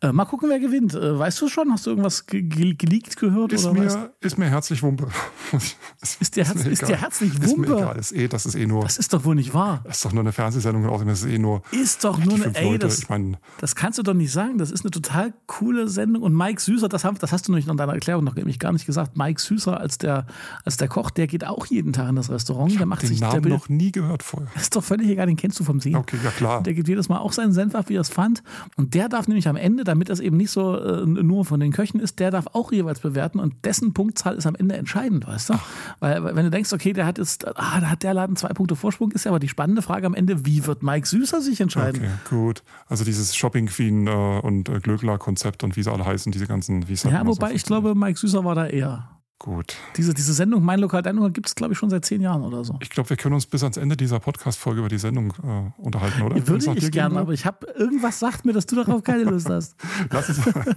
Äh, 0.00 0.12
mal 0.12 0.24
gucken, 0.24 0.48
wer 0.50 0.60
gewinnt. 0.60 0.94
Äh, 0.94 1.18
weißt 1.18 1.40
du 1.40 1.48
schon? 1.48 1.72
Hast 1.72 1.86
du 1.86 1.90
irgendwas 1.90 2.26
ge 2.26 2.42
ge 2.42 2.74
geleakt 2.74 3.16
gehört? 3.16 3.52
Ist, 3.52 3.66
oder 3.66 3.80
mir, 3.80 4.12
ist 4.20 4.38
mir 4.38 4.46
herzlich 4.46 4.82
Wumpe. 4.82 5.08
ist, 6.20 6.36
dir, 6.36 6.44
Herz, 6.44 6.64
ist 6.64 6.88
dir 6.88 6.96
herzlich 6.96 7.34
Wumpe? 7.34 7.46
Ist 7.46 7.58
mir 7.58 7.76
egal. 7.76 7.98
Ist 7.98 8.12
eh, 8.12 8.28
das 8.28 8.46
ist 8.46 8.54
eh 8.54 8.66
nur. 8.66 8.83
Das 8.84 8.98
ist 8.98 9.12
doch 9.12 9.24
wohl 9.24 9.34
nicht 9.34 9.54
wahr. 9.54 9.80
Das 9.84 9.96
ist 9.96 10.04
doch 10.04 10.12
nur 10.12 10.22
eine 10.22 10.32
Fernsehsendung 10.32 10.84
und 10.84 10.90
außerdem 10.90 11.12
ist 11.12 11.24
es 11.24 11.30
eh 11.30 11.38
nur. 11.38 11.62
Ist 11.72 12.04
doch 12.04 12.18
nur 12.18 12.34
eine. 12.34 12.54
Ey, 12.54 12.78
das, 12.78 12.98
ich 12.98 13.08
mein, 13.08 13.36
das 13.58 13.74
kannst 13.74 13.98
du 13.98 14.02
doch 14.02 14.14
nicht 14.14 14.32
sagen. 14.32 14.58
Das 14.58 14.70
ist 14.70 14.84
eine 14.84 14.90
total 14.90 15.32
coole 15.46 15.88
Sendung. 15.88 16.22
Und 16.22 16.34
Mike 16.34 16.60
Süßer, 16.60 16.88
das, 16.88 17.04
haben, 17.04 17.18
das 17.18 17.32
hast 17.32 17.48
du 17.48 17.52
noch 17.52 17.58
in 17.58 17.76
deiner 17.76 17.94
Erklärung 17.94 18.24
noch 18.24 18.34
nämlich 18.34 18.58
gar 18.58 18.72
nicht 18.72 18.86
gesagt. 18.86 19.16
Mike 19.16 19.40
Süßer 19.40 19.78
als 19.78 19.98
der, 19.98 20.26
als 20.64 20.76
der 20.76 20.88
Koch, 20.88 21.10
der 21.10 21.26
geht 21.26 21.44
auch 21.44 21.66
jeden 21.66 21.92
Tag 21.92 22.08
in 22.08 22.16
das 22.16 22.30
Restaurant. 22.30 22.70
Ich 22.70 22.78
der 22.78 22.86
macht 22.86 23.02
den 23.02 23.08
sich 23.08 23.20
Namen 23.20 23.42
der 23.42 23.52
noch 23.52 23.68
nie 23.68 23.92
gehört 23.92 24.22
vorher. 24.22 24.50
Das 24.54 24.64
ist 24.64 24.76
doch 24.76 24.84
völlig 24.84 25.08
egal, 25.08 25.26
den 25.26 25.36
kennst 25.36 25.58
du 25.58 25.64
vom 25.64 25.80
Sehen. 25.80 25.96
Okay, 25.96 26.18
ja 26.22 26.30
klar. 26.30 26.62
Der 26.62 26.74
gibt 26.74 26.88
jedes 26.88 27.08
Mal 27.08 27.18
auch 27.18 27.32
seinen 27.32 27.52
Senf 27.52 27.74
ab, 27.74 27.88
wie 27.88 27.96
er 27.96 28.00
es 28.00 28.10
fand. 28.10 28.42
Und 28.76 28.94
der 28.94 29.08
darf 29.08 29.28
nämlich 29.28 29.48
am 29.48 29.56
Ende, 29.56 29.84
damit 29.84 30.08
das 30.08 30.20
eben 30.20 30.36
nicht 30.36 30.50
so 30.50 30.76
äh, 30.76 31.06
nur 31.06 31.44
von 31.44 31.60
den 31.60 31.72
Köchen 31.72 32.00
ist, 32.00 32.18
der 32.18 32.30
darf 32.30 32.46
auch 32.52 32.72
jeweils 32.72 33.00
bewerten 33.00 33.38
und 33.38 33.54
dessen 33.64 33.94
Punktzahl 33.94 34.34
ist 34.34 34.46
am 34.46 34.54
Ende 34.54 34.76
entscheidend, 34.76 35.26
weißt 35.26 35.50
du? 35.50 35.54
Weil, 36.00 36.24
wenn 36.24 36.44
du 36.44 36.50
denkst, 36.50 36.72
okay, 36.72 36.92
der 36.92 37.06
hat 37.06 37.18
jetzt, 37.18 37.46
ah, 37.46 37.80
da 37.80 37.90
hat 37.90 38.02
der 38.02 38.14
Laden 38.14 38.36
zwei 38.36 38.48
Punkte 38.48 38.73
Vorsprung, 38.76 39.12
ist 39.12 39.24
ja 39.24 39.30
aber 39.30 39.38
die 39.38 39.48
spannende 39.48 39.82
Frage 39.82 40.06
am 40.06 40.14
Ende, 40.14 40.44
wie 40.46 40.66
wird 40.66 40.82
Mike 40.82 41.06
Süßer 41.06 41.40
sich 41.40 41.60
entscheiden? 41.60 42.02
Okay, 42.02 42.12
gut. 42.28 42.62
Also 42.86 43.04
dieses 43.04 43.34
Shopping 43.34 43.66
Queen 43.66 44.06
äh, 44.06 44.10
und 44.10 44.68
äh, 44.68 44.80
Glöckler-Konzept 44.80 45.64
und 45.64 45.76
wie 45.76 45.82
sie 45.82 45.92
alle 45.92 46.04
heißen, 46.04 46.32
diese 46.32 46.46
ganzen, 46.46 46.88
wie 46.88 46.94
es 46.94 47.02
Ja, 47.04 47.26
wobei 47.26 47.48
so 47.50 47.54
ich 47.54 47.64
glaube, 47.64 47.94
Mike 47.94 48.18
Süßer 48.18 48.44
war 48.44 48.54
da 48.54 48.66
eher. 48.66 49.13
Gut. 49.38 49.76
Diese, 49.96 50.14
diese 50.14 50.32
Sendung, 50.32 50.64
mein 50.64 50.78
Lokal, 50.80 51.02
dein 51.02 51.16
Lokal, 51.16 51.32
gibt 51.32 51.48
es, 51.48 51.54
glaube 51.54 51.72
ich, 51.72 51.78
schon 51.78 51.90
seit 51.90 52.04
zehn 52.04 52.20
Jahren 52.20 52.42
oder 52.42 52.64
so. 52.64 52.78
Ich 52.80 52.88
glaube, 52.88 53.10
wir 53.10 53.16
können 53.16 53.34
uns 53.34 53.46
bis 53.46 53.62
ans 53.62 53.76
Ende 53.76 53.96
dieser 53.96 54.20
Podcast-Folge 54.20 54.80
über 54.80 54.88
die 54.88 54.98
Sendung 54.98 55.34
äh, 55.42 55.82
unterhalten, 55.82 56.22
oder? 56.22 56.46
Würde 56.46 56.72
ich 56.78 56.90
gerne, 56.90 57.18
aber 57.18 57.32
ich 57.32 57.44
habe 57.44 57.66
irgendwas 57.76 58.20
sagt 58.20 58.44
mir, 58.44 58.52
dass 58.52 58.66
du 58.66 58.76
darauf 58.76 59.02
keine 59.02 59.24
Lust 59.24 59.48
hast. 59.50 59.76
Lass 60.10 60.28
uns 60.28 60.46
mal. 60.46 60.76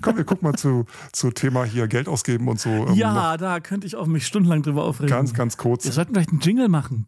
Komm, 0.00 0.16
wir 0.16 0.24
gucken 0.24 0.48
mal 0.48 0.56
zu, 0.56 0.86
zu 1.12 1.30
Thema 1.30 1.64
hier 1.64 1.86
Geld 1.86 2.08
ausgeben 2.08 2.48
und 2.48 2.58
so. 2.58 2.70
Ähm, 2.70 2.94
ja, 2.94 3.36
da 3.36 3.60
könnte 3.60 3.86
ich 3.86 3.94
auch 3.94 4.06
mich 4.06 4.26
stundenlang 4.26 4.62
drüber 4.62 4.84
aufregen. 4.84 5.10
Ganz, 5.10 5.34
ganz 5.34 5.56
kurz. 5.56 5.84
Wir 5.84 5.92
sollten 5.92 6.14
vielleicht 6.14 6.30
einen 6.30 6.40
Jingle 6.40 6.68
machen. 6.68 7.06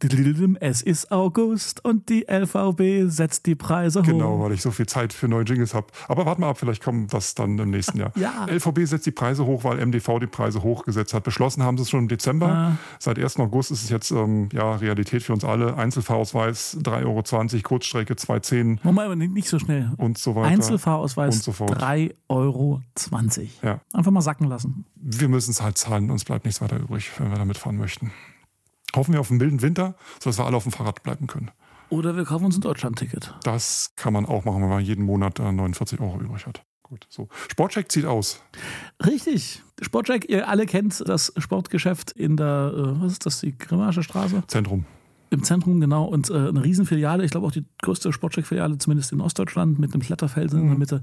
Es 0.61 0.83
ist 0.83 1.11
August 1.11 1.85
und 1.85 2.09
die 2.09 2.27
LVB 2.29 3.11
setzt 3.11 3.47
die 3.47 3.55
Preise 3.55 4.01
hoch. 4.01 4.07
Genau, 4.07 4.41
weil 4.41 4.53
ich 4.53 4.63
so 4.63 4.71
viel 4.71 4.87
Zeit 4.87 5.13
für 5.13 5.29
neue 5.29 5.45
Jingles 5.45 5.75
habe. 5.75 5.89
Aber 6.09 6.27
warte 6.27 6.41
mal 6.41 6.51
ab, 6.51 6.59
vielleicht 6.59 6.83
kommt 6.83 7.13
das 7.13 7.35
dann 7.35 7.59
im 7.59 7.71
nächsten 7.71 7.99
Jahr. 7.99 8.13
ja. 8.17 8.47
LVB 8.49 8.85
setzt 8.85 9.07
die 9.07 9.13
Preise 9.13 9.45
hoch, 9.47 9.65
weil 9.65 9.85
MDV 9.85 10.21
die 10.21 10.27
Preise 10.27 10.63
hochgesetzt 10.75 11.15
hat. 11.15 11.25
Beschlossen 11.25 11.63
haben 11.63 11.77
sie 11.77 11.83
es 11.83 11.91
schon 11.91 12.01
im 12.01 12.09
Dezember. 12.09 12.49
Ah. 12.49 12.77
Seit 12.99 13.19
1. 13.19 13.39
August 13.39 13.71
ist 13.71 13.85
es 13.85 13.91
jetzt 13.91 14.11
ähm, 14.11 14.49
ja, 14.53 14.75
Realität 14.77 15.23
für 15.23 15.33
uns 15.33 15.45
alle. 15.45 15.77
Einzelfahrausweis 15.77 16.79
3,20 16.83 17.05
Euro, 17.05 17.63
Kurzstrecke 17.63 18.15
2,10 18.15 18.79
Moment, 18.83 19.07
aber 19.07 19.17
nicht 19.17 19.49
so 19.49 19.59
schnell. 19.59 19.93
Und 19.97 20.19
so 20.19 20.35
weiter. 20.35 20.49
Einzelfahrausweis 20.49 21.45
so 21.45 21.53
3,20 21.53 22.15
Euro. 22.29 22.83
Ja. 23.63 23.81
Einfach 23.93 24.11
mal 24.11 24.21
sacken 24.21 24.49
lassen. 24.49 24.85
Wir 24.97 25.29
müssen 25.29 25.53
es 25.53 25.63
halt 25.63 25.79
zahlen, 25.79 26.11
uns 26.11 26.25
bleibt 26.25 26.45
nichts 26.45 26.61
weiter 26.61 26.79
übrig, 26.79 27.11
wenn 27.19 27.31
wir 27.31 27.39
damit 27.39 27.59
fahren 27.59 27.77
möchten. 27.77 28.13
Hoffen 28.95 29.13
wir 29.13 29.21
auf 29.21 29.31
einen 29.31 29.39
milden 29.39 29.63
Winter, 29.63 29.95
sodass 30.21 30.39
wir 30.39 30.47
alle 30.47 30.57
auf 30.57 30.63
dem 30.65 30.73
Fahrrad 30.73 31.03
bleiben 31.03 31.27
können. 31.27 31.51
Oder 31.91 32.17
wir 32.17 32.25
kaufen 32.25 32.47
uns 32.47 32.57
ein 32.57 32.61
Deutschland-Ticket. 32.61 33.35
Das 33.43 33.93
kann 33.97 34.13
man 34.13 34.27
auch 34.27 34.45
machen, 34.45 34.63
wenn 34.63 34.69
man 34.69 34.83
jeden 34.83 35.05
Monat 35.05 35.39
49 35.39 36.01
Euro 36.01 36.21
übrig 36.21 36.47
hat. 36.47 36.65
Gut, 36.85 37.07
so. 37.09 37.29
Sportcheck 37.49 37.91
zieht 37.91 38.05
aus. 38.05 38.43
Richtig. 39.05 39.63
Sportcheck, 39.81 40.29
ihr 40.29 40.49
alle 40.49 40.67
kennt 40.67 41.03
das 41.09 41.33
Sportgeschäft 41.39 42.13
in 42.13 42.37
der, 42.37 42.73
äh, 42.77 43.03
was 43.03 43.13
ist 43.13 43.27
das, 43.27 43.41
die 43.41 43.57
Grimmarsche 43.57 44.03
Straße? 44.03 44.45
Zentrum. 44.47 44.85
Im 45.31 45.43
Zentrum, 45.43 45.81
genau. 45.81 46.05
Und 46.05 46.29
äh, 46.29 46.35
eine 46.35 46.63
Riesenfiliale, 46.63 47.25
ich 47.25 47.31
glaube 47.31 47.47
auch 47.47 47.53
die 47.53 47.65
größte 47.83 48.13
Sportcheck-Filiale, 48.13 48.77
zumindest 48.77 49.13
in 49.13 49.23
Ostdeutschland, 49.23 49.79
mit 49.79 49.95
einem 49.95 50.03
Kletterfelsen 50.03 50.59
mhm. 50.59 50.65
in 50.65 50.71
der 50.73 50.79
Mitte. 50.79 51.03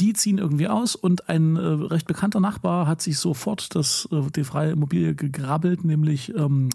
Die 0.00 0.12
ziehen 0.14 0.38
irgendwie 0.38 0.66
aus 0.66 0.96
und 0.96 1.28
ein 1.28 1.54
äh, 1.56 1.60
recht 1.60 2.08
bekannter 2.08 2.40
Nachbar 2.40 2.88
hat 2.88 3.00
sich 3.00 3.16
sofort 3.18 3.74
das, 3.76 4.08
äh, 4.10 4.30
die 4.34 4.44
freie 4.44 4.72
Immobilie 4.72 5.14
gegrabbelt, 5.14 5.84
nämlich 5.84 6.34
ähm, 6.34 6.70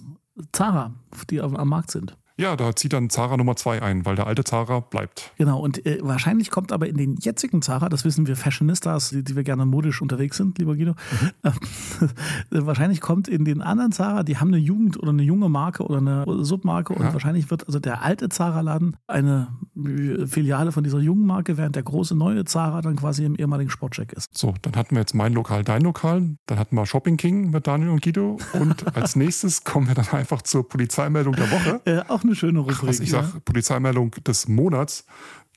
Zara, 0.54 0.94
die 1.30 1.42
am 1.42 1.68
Markt 1.68 1.92
sind. 1.92 2.18
Ja, 2.38 2.58
da 2.58 2.76
zieht 2.76 2.92
dann 2.92 3.10
Zara 3.10 3.38
Nummer 3.38 3.56
zwei 3.56 3.82
ein, 3.82 4.06
weil 4.06 4.18
der 4.18 4.28
alte 4.28 4.44
Zara 4.44 4.82
bleibt. 4.82 5.32
Genau, 5.38 5.60
und 5.60 5.86
äh, 5.86 6.00
wahrscheinlich 6.02 6.52
kommt 6.52 6.74
aber 6.74 6.88
in 6.90 6.98
den 6.98 7.16
jetzigen 7.16 7.62
Zara, 7.62 7.88
das 7.88 8.04
wissen 8.04 8.28
wir 8.28 8.36
Fashionistas, 8.36 9.12
die, 9.12 9.24
die 9.24 9.38
wir 9.38 9.44
gerne 9.44 9.66
modisch 9.66 10.02
unterwegs 10.02 10.36
sind, 10.36 10.58
lieber 10.58 10.76
Guido, 10.76 10.96
mhm. 11.22 11.52
äh, 12.52 12.66
wahrscheinlich 12.66 13.00
kommt 13.00 13.30
in 13.30 13.46
den 13.46 13.62
anderen 13.62 13.94
Zara, 13.94 14.24
die 14.24 14.38
haben 14.38 14.50
eine 14.50 14.58
Jugend- 14.58 15.00
oder 15.00 15.12
eine 15.12 15.24
junge 15.24 15.48
Marke 15.48 15.84
oder 15.84 16.00
eine 16.00 16.26
Submarke 16.44 16.94
ja. 16.94 17.00
und 17.00 17.14
wahrscheinlich 17.14 17.50
wird 17.50 17.68
also 17.68 17.80
der 17.80 18.02
alte 18.02 18.28
Zara-Laden 18.28 18.98
eine 19.08 19.48
äh, 19.78 20.28
Filiale 20.28 20.74
von 20.74 20.84
dieser 20.84 21.00
jungen 21.00 21.26
Marke, 21.26 21.58
während 21.58 21.78
der 21.78 21.84
große 21.84 22.16
neue 22.16 22.44
Zara 22.44 22.82
dann 22.82 22.98
quasi 22.98 23.24
im 23.24 23.36
ehemaligen 23.36 23.70
Sportcheck 23.70 24.12
ist. 24.12 24.38
So, 24.38 24.54
dann 24.62 24.76
hatten 24.76 24.96
wir 24.96 25.00
jetzt 25.00 25.16
mein 25.16 25.32
Lokal, 25.32 25.64
dein 25.64 25.84
Lokal, 25.84 26.36
dann 26.48 26.60
hatten 26.60 26.76
wir 26.76 26.86
Shopping 26.86 27.16
King 27.16 27.52
mit 27.52 27.66
Daniel 27.66 27.92
und 27.92 28.02
Guido 28.02 28.40
und 28.60 28.94
als 28.98 29.16
nächstes 29.16 29.64
kommen 29.64 29.88
wir 29.88 29.96
dann 29.96 30.10
einfach 30.10 30.42
zur 30.42 30.68
Polizeimeldung 30.68 31.34
der 31.36 31.50
Woche. 31.50 31.82
Äh, 31.86 32.02
auch 32.10 32.25
eine 32.26 32.36
schöne 32.36 32.60
Rubrik. 32.60 32.84
Was 32.84 33.00
ich 33.00 33.12
ja. 33.12 33.24
sage, 33.24 33.40
Polizeimeldung 33.42 34.12
des 34.12 34.48
Monats. 34.48 35.06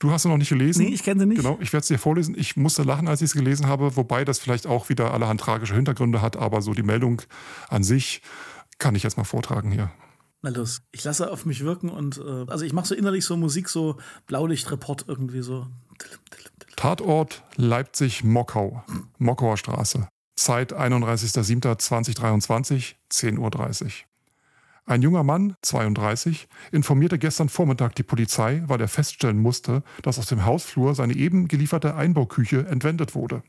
Du 0.00 0.12
hast 0.12 0.22
sie 0.22 0.28
noch 0.28 0.36
nicht 0.36 0.50
gelesen. 0.50 0.84
Nee, 0.84 0.94
ich 0.94 1.02
kenne 1.02 1.20
sie 1.20 1.26
nicht. 1.26 1.38
Genau, 1.38 1.58
ich 1.60 1.72
werde 1.72 1.82
es 1.82 1.88
dir 1.88 1.98
vorlesen. 1.98 2.36
Ich 2.38 2.56
musste 2.56 2.84
lachen, 2.84 3.08
als 3.08 3.20
ich 3.20 3.26
es 3.26 3.34
gelesen 3.34 3.66
habe, 3.66 3.96
wobei 3.96 4.24
das 4.24 4.38
vielleicht 4.38 4.66
auch 4.66 4.88
wieder 4.88 5.12
allerhand 5.12 5.40
tragische 5.40 5.74
Hintergründe 5.74 6.22
hat, 6.22 6.36
aber 6.36 6.62
so 6.62 6.72
die 6.72 6.84
Meldung 6.84 7.22
an 7.68 7.82
sich 7.82 8.22
kann 8.78 8.94
ich 8.94 9.02
jetzt 9.02 9.16
mal 9.16 9.24
vortragen 9.24 9.72
hier. 9.72 9.90
Na 10.40 10.50
los, 10.50 10.82
ich 10.92 11.02
lasse 11.02 11.32
auf 11.32 11.46
mich 11.46 11.64
wirken 11.64 11.88
und 11.88 12.18
äh, 12.18 12.44
also 12.46 12.64
ich 12.64 12.72
mache 12.72 12.86
so 12.86 12.94
innerlich 12.94 13.24
so 13.24 13.36
Musik, 13.36 13.68
so 13.68 13.96
Blaulichtreport 14.26 15.06
irgendwie 15.08 15.42
so. 15.42 15.66
Tatort 16.76 17.42
Leipzig-Mockau, 17.56 18.84
Mockauer 19.18 19.56
Straße. 19.56 20.06
Zeit 20.36 20.72
31.07.2023, 20.72 22.94
10.30 23.10 23.84
Uhr. 23.84 23.90
Ein 24.88 25.02
junger 25.02 25.22
Mann, 25.22 25.54
32, 25.60 26.48
informierte 26.72 27.18
gestern 27.18 27.50
Vormittag 27.50 27.94
die 27.96 28.02
Polizei, 28.02 28.62
weil 28.68 28.80
er 28.80 28.88
feststellen 28.88 29.38
musste, 29.38 29.82
dass 30.00 30.18
aus 30.18 30.28
dem 30.28 30.46
Hausflur 30.46 30.94
seine 30.94 31.14
eben 31.14 31.46
gelieferte 31.46 31.94
Einbauküche 31.94 32.66
entwendet 32.66 33.14
wurde. 33.14 33.42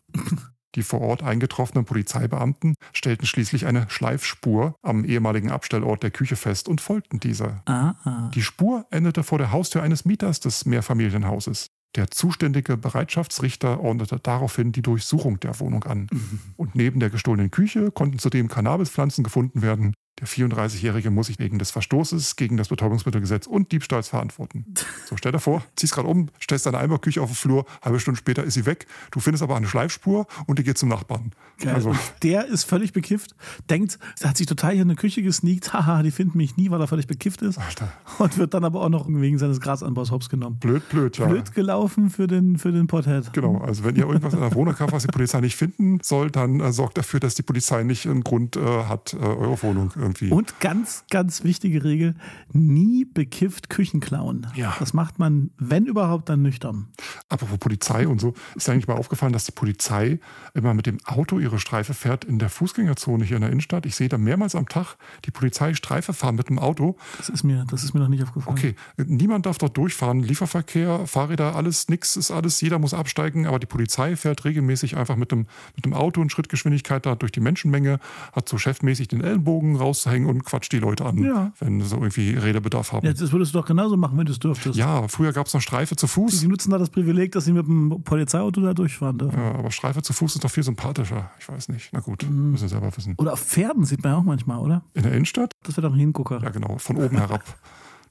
Die 0.76 0.84
vor 0.84 1.00
Ort 1.00 1.24
eingetroffenen 1.24 1.86
Polizeibeamten 1.86 2.76
stellten 2.92 3.26
schließlich 3.26 3.66
eine 3.66 3.90
Schleifspur 3.90 4.76
am 4.82 5.06
ehemaligen 5.06 5.50
Abstellort 5.50 6.04
der 6.04 6.12
Küche 6.12 6.36
fest 6.36 6.68
und 6.68 6.82
folgten 6.82 7.22
dieser. 7.22 7.64
Ah, 7.66 7.96
ah. 8.04 8.32
Die 8.36 8.44
Spur 8.44 8.86
endete 8.92 9.24
vor 9.24 9.38
der 9.38 9.54
Haustür 9.54 9.82
eines 9.82 10.04
Mieters 10.04 10.42
des 10.42 10.66
Mehrfamilienhauses. 10.66 11.68
Der 11.96 12.12
zuständige 12.12 12.78
Bereitschaftsrichter 12.78 13.80
ordnete 13.80 14.20
daraufhin 14.20 14.74
die 14.74 14.82
Durchsuchung 14.84 15.40
der 15.40 15.60
Wohnung 15.60 15.86
an. 15.86 16.08
Mhm. 16.12 16.40
Und 16.58 16.76
neben 16.76 17.00
der 17.00 17.10
gestohlenen 17.10 17.50
Küche 17.50 17.92
konnten 17.92 18.20
zudem 18.20 18.50
Cannabispflanzen 18.50 19.24
gefunden 19.24 19.62
werden, 19.62 19.94
Der 20.20 20.28
34-Jährige 20.28 21.12
muss 21.12 21.28
sich 21.28 21.40
wegen 21.40 21.60
des 21.60 21.72
Verstoßes 21.72 22.36
gegen 22.36 22.58
das 22.58 22.68
Betäubungsmittelgesetz 22.68 23.48
und 23.48 23.72
Diebstahls 23.72 24.10
verantworten. 24.10 24.66
So, 25.06 25.16
stell 25.16 25.32
dir 25.32 25.40
vor, 25.40 25.64
ziehst 25.76 25.94
gerade 25.94 26.08
um, 26.08 26.30
stellst 26.42 26.66
deine 26.66 26.78
Einbauküche 26.78 27.22
auf 27.22 27.30
den 27.30 27.36
Flur, 27.36 27.66
halbe 27.82 28.00
Stunde 28.00 28.18
später 28.18 28.44
ist 28.44 28.56
sie 28.56 28.66
weg. 28.66 28.86
Du 29.12 29.20
findest 29.20 29.44
aber 29.44 29.56
eine 29.56 29.68
Schleifspur 29.68 30.28
und 30.46 30.60
die 30.60 30.64
geht 30.64 30.78
zum 30.78 30.90
Nachbarn. 30.90 31.32
Geil. 31.60 31.76
Also. 31.76 31.96
Der 32.24 32.46
ist 32.48 32.64
völlig 32.64 32.94
bekifft, 32.94 33.36
denkt, 33.70 34.00
er 34.20 34.30
hat 34.30 34.38
sich 34.38 34.48
total 34.48 34.74
hier 34.74 34.82
in 34.82 34.90
eine 34.90 34.96
Küche 34.96 35.22
gesneakt, 35.22 35.74
haha, 35.74 36.04
die 36.04 36.12
finden 36.12 36.38
mich 36.38 36.58
nie, 36.58 36.70
weil 36.72 36.82
er 36.82 36.88
völlig 36.88 37.08
bekifft 37.08 37.42
ist. 37.42 37.58
Alter. 37.58 37.92
Und 38.18 38.38
wird 38.38 38.54
dann 38.54 38.64
aber 38.64 38.82
auch 38.82 38.90
noch 38.90 39.08
wegen 39.08 39.38
seines 39.38 39.60
Grasanbaus 39.60 40.12
hops 40.12 40.30
genommen. 40.30 40.58
Blöd, 40.60 40.88
blöd, 40.90 41.18
ja. 41.18 41.28
Blöd 41.28 41.54
gelaufen 41.54 42.10
für 42.10 42.28
den, 42.28 42.58
für 42.58 42.72
den 42.72 42.88
Pothead. 42.88 43.32
Genau, 43.34 43.60
also 43.60 43.84
wenn 43.84 43.96
ihr 43.96 44.06
irgendwas 44.06 44.34
in 44.34 44.40
der 44.40 44.54
Wohnung 44.54 44.76
habt, 44.80 44.92
was 44.92 45.04
die 45.04 45.10
Polizei 45.10 45.40
nicht 45.42 45.56
finden 45.56 46.00
soll, 46.02 46.32
dann 46.32 46.60
äh, 46.60 46.72
sorgt 46.72 46.98
dafür, 46.98 47.20
dass 47.20 47.36
die 47.36 47.44
Polizei 47.44 47.84
nicht 47.84 48.06
einen 48.06 48.24
Grund 48.24 48.56
äh, 48.56 48.84
hat, 48.86 49.14
äh, 49.14 49.18
eure 49.18 49.62
Wohnung 49.64 49.92
irgendwie. 50.10 50.32
Und 50.32 50.60
ganz, 50.60 51.04
ganz 51.10 51.44
wichtige 51.44 51.84
Regel: 51.84 52.16
nie 52.52 53.06
bekifft 53.06 53.70
Küchen 53.70 54.00
klauen. 54.00 54.48
Ja. 54.56 54.76
Das 54.80 54.94
macht 54.94 55.20
man, 55.20 55.52
wenn 55.58 55.86
überhaupt, 55.86 56.30
dann 56.30 56.42
nüchtern. 56.42 56.88
Apropos 57.30 57.58
Polizei 57.58 58.08
und 58.08 58.20
so, 58.20 58.34
ist 58.56 58.70
eigentlich 58.70 58.88
mal 58.88 58.96
aufgefallen, 58.96 59.34
dass 59.34 59.46
die 59.46 59.52
Polizei 59.52 60.20
immer 60.54 60.74
mit 60.74 60.86
dem 60.86 60.98
Auto 61.06 61.40
ihre 61.40 61.60
Streife 61.60 61.94
fährt 61.94 62.26
in 62.26 62.40
der 62.40 62.50
Fußgängerzone 62.50 63.24
hier 63.24 63.38
in 63.38 63.42
der 63.42 63.52
Innenstadt? 63.52 63.86
Ich 63.86 63.96
sehe 63.96 64.10
da 64.10 64.18
mehrmals 64.18 64.56
am 64.56 64.68
Tag 64.68 64.96
die 65.26 65.32
Polizei 65.32 65.74
Streife 65.74 66.14
fahren 66.14 66.36
mit 66.36 66.50
dem 66.50 66.60
Auto. 66.60 66.98
Das 67.18 67.30
ist 67.30 67.44
mir, 67.44 67.66
das 67.70 67.84
ist 67.84 67.94
mir 67.94 68.00
noch 68.00 68.08
nicht 68.08 68.24
aufgefallen. 68.24 68.58
Okay, 68.58 68.76
niemand 68.98 69.46
darf 69.46 69.58
dort 69.58 69.78
durchfahren. 69.78 70.22
Lieferverkehr, 70.22 71.06
Fahrräder, 71.08 71.56
alles, 71.56 71.90
nix 71.90 72.16
ist 72.16 72.32
alles, 72.32 72.62
jeder 72.62 72.80
muss 72.80 72.94
absteigen, 72.94 73.46
aber 73.46 73.60
die 73.60 73.68
Polizei 73.68 74.16
fährt 74.16 74.46
regelmäßig 74.46 74.98
einfach 74.98 75.16
mit 75.16 75.32
dem, 75.32 75.48
mit 75.76 75.86
dem 75.86 75.94
Auto 75.94 76.22
in 76.22 76.30
Schrittgeschwindigkeit 76.30 77.06
da 77.06 77.16
durch 77.16 77.32
die 77.32 77.40
Menschenmenge, 77.40 78.00
hat 78.34 78.50
so 78.50 78.58
chefmäßig 78.58 79.08
den 79.08 79.22
Ellenbogen 79.22 79.76
rauszuhängen 80.00 80.28
und 80.28 80.44
quatscht 80.44 80.72
die 80.72 80.80
Leute 80.80 81.06
an, 81.06 81.18
ja. 81.18 81.52
wenn 81.60 81.82
sie 81.82 81.96
irgendwie 81.96 82.32
Redebedarf 82.32 82.92
haben. 82.94 83.06
Ja, 83.06 83.14
das 83.14 83.32
würdest 83.32 83.54
du 83.54 83.60
doch 83.60 83.66
genauso 83.66 83.98
machen, 83.98 84.18
wenn 84.18 84.26
du 84.26 84.32
es 84.32 84.40
dürftest. 84.40 84.78
Ja, 84.78 85.08
früher 85.08 85.34
gab 85.34 85.48
es 85.48 85.54
noch 85.54 85.62
Streife 85.62 85.96
zu 85.96 86.08
Fuß. 86.08 86.40
Sie 86.40 86.48
nutzen 86.48 86.72
da 86.72 86.78
das 86.78 86.90
Privileg, 86.90 87.32
dass 87.32 87.46
sie 87.46 87.54
mit 87.54 87.68
dem 87.68 88.04
Polizeiauto 88.04 88.62
da 88.62 88.74
durchfahren 88.74 89.18
dürfen. 89.18 89.40
Ja, 89.40 89.56
aber 89.56 89.72
Streife 89.72 90.02
zu 90.02 90.14
Fuß 90.14 90.36
ist 90.36 90.44
doch 90.44 90.52
viel 90.52 90.64
sympathischer. 90.64 91.32
Ich 91.40 91.50
weiß 91.50 91.70
nicht. 91.70 91.90
Na 91.92 92.00
gut, 92.00 92.26
mhm. 92.30 92.52
müssen 92.52 92.68
Sie 92.68 92.74
selber 92.74 92.96
wissen. 92.96 93.16
Oder 93.18 93.34
auf 93.34 93.42
Pferden 93.42 93.86
sieht 93.86 94.04
man 94.04 94.14
ja 94.14 94.18
auch 94.20 94.24
manchmal, 94.24 94.60
oder? 94.60 94.84
In 94.94 95.04
der 95.04 95.12
Innenstadt? 95.12 95.54
Das 95.64 95.78
wäre 95.78 95.88
doch 95.88 95.94
ein 95.94 96.00
Hingucker. 96.00 96.42
Ja, 96.42 96.50
genau, 96.50 96.78
von 96.78 96.98
oben 96.98 97.18
herab. 97.18 97.44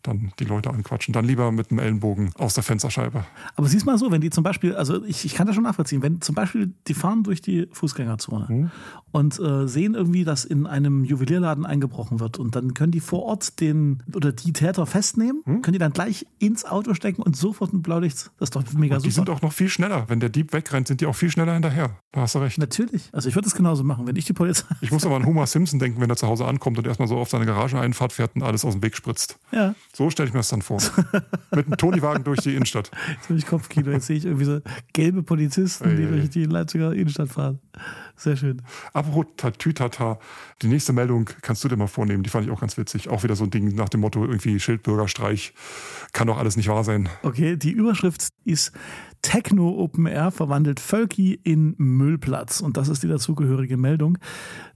dann 0.03 0.33
die 0.39 0.45
Leute 0.45 0.71
anquatschen. 0.71 1.13
Dann 1.13 1.25
lieber 1.25 1.51
mit 1.53 1.71
dem 1.71 1.79
Ellenbogen 1.79 2.33
aus 2.37 2.55
der 2.55 2.63
Fensterscheibe. 2.63 3.25
Aber 3.57 3.69
siehst 3.69 3.87
mal 3.87 3.99
so, 3.99 4.11
wenn 4.11 4.21
die 4.21 4.31
zum 4.31 4.45
Beispiel, 4.45 4.75
also 4.75 5.05
ich, 5.05 5.25
ich 5.25 5.35
kann 5.35 5.47
das 5.47 5.55
schon 5.55 5.65
nachvollziehen, 5.65 6.03
wenn 6.03 6.21
zum 6.21 6.35
Beispiel 6.35 6.73
die 6.87 6.95
fahren 6.95 7.23
durch 7.23 7.41
die 7.41 7.69
Fußgängerzone 7.73 8.47
mhm. 8.49 8.71
und 9.13 9.39
äh, 9.39 9.67
sehen 9.67 9.95
irgendwie, 9.95 10.25
dass 10.25 10.45
in 10.45 10.67
einem 10.67 11.05
Juwelierladen 11.05 11.67
eingebrochen 11.67 12.21
wird 12.21 12.39
und 12.39 12.57
dann 12.57 12.75
können 12.75 12.93
die 12.93 13.01
vor 13.01 13.23
Ort 13.25 13.61
den 13.61 14.03
oder 14.15 14.33
die 14.33 14.53
Täter 14.53 14.87
festnehmen, 14.87 15.43
mhm. 15.45 15.63
können 15.63 15.73
die 15.73 15.79
dann 15.79 15.93
gleich 15.93 16.27
ins 16.39 16.65
Auto 16.65 16.95
stecken 16.95 17.23
und 17.23 17.37
sofort 17.37 17.73
ein 17.73 17.83
Blaulicht. 17.83 18.31
Das 18.39 18.49
ist 18.49 18.57
doch 18.57 18.63
mega 18.75 18.97
und 18.97 19.05
die 19.05 19.11
super. 19.11 19.25
Die 19.25 19.31
sind 19.31 19.31
auch 19.31 19.43
noch 19.43 19.53
viel 19.53 19.69
schneller. 19.69 20.05
Wenn 20.09 20.21
der 20.21 20.29
Dieb 20.29 20.53
wegrennt, 20.53 20.89
sind 20.89 21.01
die 21.01 21.07
auch 21.07 21.17
viel 21.17 21.31
schneller 21.31 21.55
hinterher. 21.55 21.99
Da 22.13 22.23
hast 22.23 22.35
du 22.35 22.39
recht. 22.39 22.59
Natürlich. 22.59 23.09
Also 23.13 23.29
ich 23.29 23.35
würde 23.35 23.47
das 23.47 23.55
genauso 23.55 23.85
machen, 23.85 24.07
wenn 24.07 24.17
ich 24.17 24.25
die 24.25 24.33
Polizei. 24.33 24.67
Ich 24.81 24.91
muss 24.91 25.05
aber 25.05 25.17
an 25.17 25.27
Homer 25.27 25.47
Simpson 25.47 25.79
denken, 25.79 26.01
wenn 26.01 26.11
er 26.11 26.17
zu 26.17 26.27
Hause 26.27 26.47
ankommt 26.47 26.79
und 26.79 26.87
erstmal 26.87 27.09
so 27.09 27.17
auf 27.17 27.29
seine 27.29 27.47
Garageneinfahrt 27.47 28.13
fährt 28.13 28.37
und 28.37 28.43
alles 28.43 28.65
aus 28.65 28.75
dem 28.75 28.83
Weg 28.83 28.97
spritzt. 28.97 29.39
Ja. 29.53 29.75
So 29.95 30.11
stelle 30.11 30.29
ich 30.29 30.35
mir 30.35 30.41
das 30.41 30.49
dann 30.49 30.63
vor. 30.63 30.81
Mit 31.51 31.67
einem 31.67 31.77
Toniwagen 31.77 32.25
durch 32.25 32.41
die 32.41 32.55
Innenstadt. 32.55 32.91
Jetzt 33.15 33.29
habe 33.29 33.39
ich 33.39 33.47
Kopfkino. 33.47 33.91
Jetzt 33.91 34.07
sehe 34.07 34.17
ich 34.17 34.27
irgendwie 34.27 34.45
so 34.45 34.61
gelbe 34.93 35.23
Polizisten, 35.23 35.97
die 35.97 36.07
durch 36.07 36.31
die 36.31 36.45
Leipziger 36.45 36.93
Innenstadt 36.93 37.31
fahren. 37.31 37.59
Sehr 38.19 38.37
schön. 38.37 38.63
Apropos 38.93 39.27
Tatütata, 39.37 40.19
die 40.61 40.67
nächste 40.67 40.93
Meldung 40.93 41.31
kannst 41.41 41.63
du 41.63 41.69
dir 41.69 41.77
mal 41.77 41.87
vornehmen. 41.87 42.25
Die 42.25 42.31
fand 42.31 42.45
ich 42.45 42.51
auch 42.51 42.61
ganz 42.61 42.77
witzig. 42.77 43.09
Auch 43.09 43.23
wieder 43.23 43.37
so 43.37 43.45
ein 43.45 43.51
Ding 43.51 43.75
nach 43.77 43.89
dem 43.89 44.01
Motto 44.01 44.25
irgendwie 44.25 44.59
Schildbürgerstreich. 44.59 45.55
Kann 46.13 46.27
doch 46.27 46.37
alles 46.37 46.57
nicht 46.57 46.69
wahr 46.69 46.83
sein. 46.83 47.09
Okay, 47.23 47.57
die 47.57 47.71
Überschrift 47.71 48.29
ist 48.45 48.73
Techno 49.23 49.71
Open 49.79 50.07
Air 50.07 50.31
verwandelt 50.31 50.81
Völki 50.81 51.39
in 51.43 51.75
Müllplatz. 51.79 52.61
Und 52.61 52.77
das 52.77 52.89
ist 52.89 53.03
die 53.03 53.09
dazugehörige 53.09 53.77
Meldung. 53.77 54.19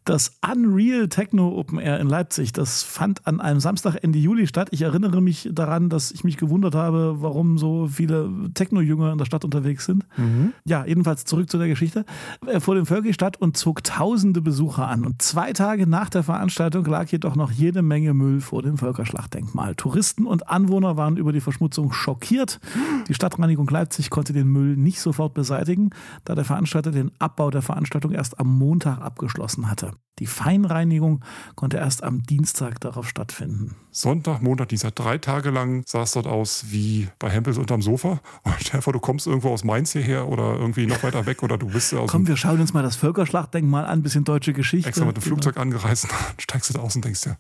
Das 0.05 0.33
Unreal 0.45 1.09
Techno 1.09 1.57
Open 1.57 1.79
Air 1.79 2.01
in 2.01 2.09
Leipzig, 2.09 2.53
das 2.53 2.83
fand 2.83 3.25
an 3.27 3.41
einem 3.41 3.61
Samstag 3.61 4.03
Ende 4.03 4.19
Juli 4.19 4.49
statt. 4.49 4.69
Ich 4.73 4.83
erinnere 4.83 5.21
mich 5.21 5.49
daran, 5.53 5.91
dass 5.91 6.11
ich 6.11 6.25
mich 6.25 6.37
gewundert 6.37 6.75
habe, 6.75 7.23
warum 7.23 7.57
so 7.57 7.87
viele 7.87 8.29
Techno-Jünger 8.53 9.13
in 9.13 9.19
der 9.19 9.27
Stadt 9.27 9.45
unterwegs 9.45 9.85
sind. 9.85 10.05
Mhm. 10.17 10.55
Ja, 10.65 10.85
jedenfalls 10.85 11.25
zurück 11.25 11.49
zu 11.49 11.57
der 11.57 11.69
Geschichte. 11.69 12.05
Er 12.45 12.61
fuhr 12.61 12.75
den 12.75 12.87
Völki 12.87 13.13
statt 13.13 13.32
und 13.37 13.57
zog 13.57 13.85
tausende 13.85 14.41
Besucher 14.41 14.89
an. 14.89 15.05
Und 15.05 15.23
zwei 15.23 15.53
Tage 15.53 15.87
nach 15.87 16.09
der 16.09 16.23
Veranstaltung 16.23 16.85
lag 16.85 17.09
jedoch 17.09 17.37
noch 17.37 17.51
jede 17.51 17.83
Menge 17.83 18.15
Müll 18.15 18.41
vor 18.41 18.63
dem 18.63 18.79
Völkerschlachtdenkmal. 18.79 19.75
Touristen 19.75 20.27
und 20.27 20.49
Anwohner 20.49 20.97
waren 20.97 21.17
über 21.17 21.33
die 21.33 21.41
Verschmutzung 21.41 21.93
schockiert. 21.93 22.61
Die 23.09 23.15
Stadtreinigung 23.15 23.69
Leipzig 23.69 24.11
konnte 24.11 24.33
den 24.33 24.49
Müll 24.49 24.77
nicht 24.77 25.01
sofort 25.01 25.35
beseitigen, 25.35 25.91
da 26.25 26.35
der 26.35 26.45
Veranstalter 26.45 26.91
den 26.91 27.13
Abbau 27.19 27.51
der 27.51 27.63
Veranstaltung 27.63 28.13
erst 28.13 28.39
am 28.39 28.57
Montag 28.59 29.01
abgeschlossen 29.01 29.71
hatte. 29.71 29.93
Die 30.19 30.27
Feinreinigung 30.27 31.25
konnte 31.55 31.79
erst 31.79 32.05
am 32.05 32.23
Dienstag 32.23 32.81
darauf 32.81 33.09
stattfinden. 33.09 33.77
Sonntag, 33.91 34.43
Montag, 34.43 34.69
Dienstag, 34.69 34.95
drei 34.95 35.17
Tage 35.17 35.51
lang 35.51 35.85
sah 35.87 36.03
es 36.03 36.13
dort 36.13 36.27
aus 36.27 36.67
wie 36.69 37.09
bei 37.19 37.31
Hempels 37.31 37.57
unterm 37.57 37.81
Sofa. 37.81 38.21
Und 38.45 38.83
vor, 38.83 38.93
du 38.93 39.01
kommst 39.01 39.27
irgendwo 39.27 39.49
aus 39.49 39.65
Mainz 39.65 39.93
hierher 39.93 40.29
oder 40.29 40.55
irgendwie 40.55 40.87
noch 40.87 41.03
weiter 41.03 41.25
weg 41.25 41.43
oder 41.43 41.57
du 41.57 41.67
bist 41.67 41.95
aus. 41.95 42.11
Komm, 42.11 42.29
wir 42.29 42.37
schauen 42.37 42.61
uns 42.61 42.75
mal 42.75 42.83
das 42.83 42.97
Völkerschlachtdenkmal 42.97 43.22
an, 43.25 43.85
ein 43.99 44.03
bisschen 44.03 44.25
deutsche 44.25 44.53
Geschichte. 44.53 44.89
Extra 44.89 45.05
mit 45.05 45.17
dem. 45.17 45.23
Flugzeug 45.23 45.57
angereist, 45.57 46.09
steigst 46.39 46.71
du 46.71 46.75
da 46.75 46.81
aus 46.81 46.97
und 46.97 47.05
denkst 47.05 47.23
dir, 47.23 47.37